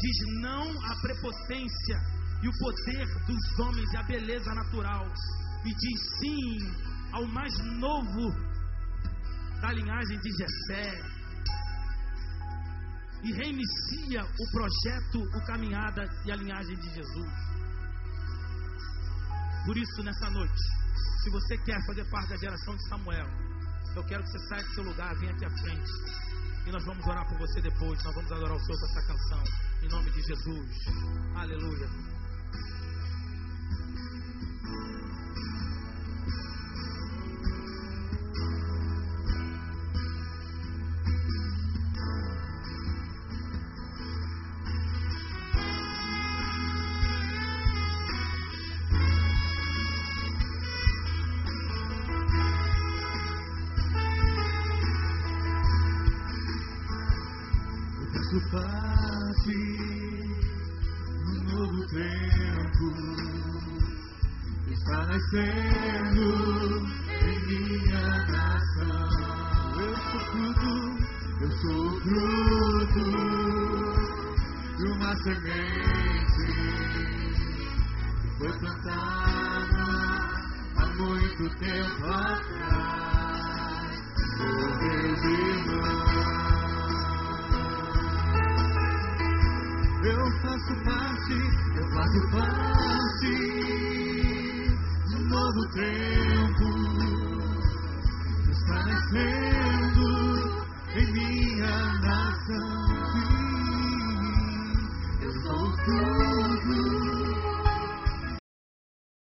Diz 0.00 0.18
não 0.40 0.70
à 0.84 1.00
prepotência 1.00 1.98
e 2.42 2.48
o 2.48 2.58
poder 2.58 3.06
dos 3.26 3.58
homens 3.58 3.92
e 3.92 3.96
a 3.96 4.02
beleza 4.04 4.54
natural. 4.54 5.04
E 5.64 5.74
diz 5.74 6.00
sim 6.20 6.58
ao 7.12 7.26
mais 7.26 7.52
novo 7.80 8.30
da 9.60 9.72
linhagem 9.72 10.20
de 10.20 10.30
Jessé. 10.30 11.02
E 13.24 13.32
reinicia 13.32 14.22
o 14.22 14.50
projeto, 14.52 15.18
o 15.18 15.46
caminhada 15.46 16.04
e 16.24 16.30
a 16.30 16.36
linhagem 16.36 16.76
de 16.76 16.94
Jesus. 16.94 17.32
Por 19.64 19.76
isso, 19.76 20.02
nessa 20.04 20.30
noite, 20.30 20.62
se 21.22 21.30
você 21.30 21.56
quer 21.58 21.84
fazer 21.86 22.04
parte 22.10 22.28
da 22.28 22.36
geração 22.36 22.76
de 22.76 22.88
Samuel, 22.88 23.43
eu 23.96 24.04
quero 24.04 24.22
que 24.24 24.30
você 24.30 24.38
saia 24.48 24.62
do 24.62 24.74
seu 24.74 24.84
lugar, 24.84 25.14
venha 25.16 25.32
aqui 25.32 25.44
à 25.44 25.50
frente. 25.50 25.90
E 26.66 26.72
nós 26.72 26.84
vamos 26.84 27.06
orar 27.06 27.26
por 27.28 27.38
você 27.38 27.60
depois. 27.60 28.02
Nós 28.02 28.14
vamos 28.14 28.32
adorar 28.32 28.56
o 28.56 28.60
Senhor 28.60 28.78
com 28.80 28.86
essa 28.86 29.06
canção. 29.06 29.44
Em 29.82 29.88
nome 29.88 30.10
de 30.10 30.22
Jesus. 30.22 30.70
Aleluia. 31.36 32.23
Novo 61.44 61.86
tempo. 61.88 62.84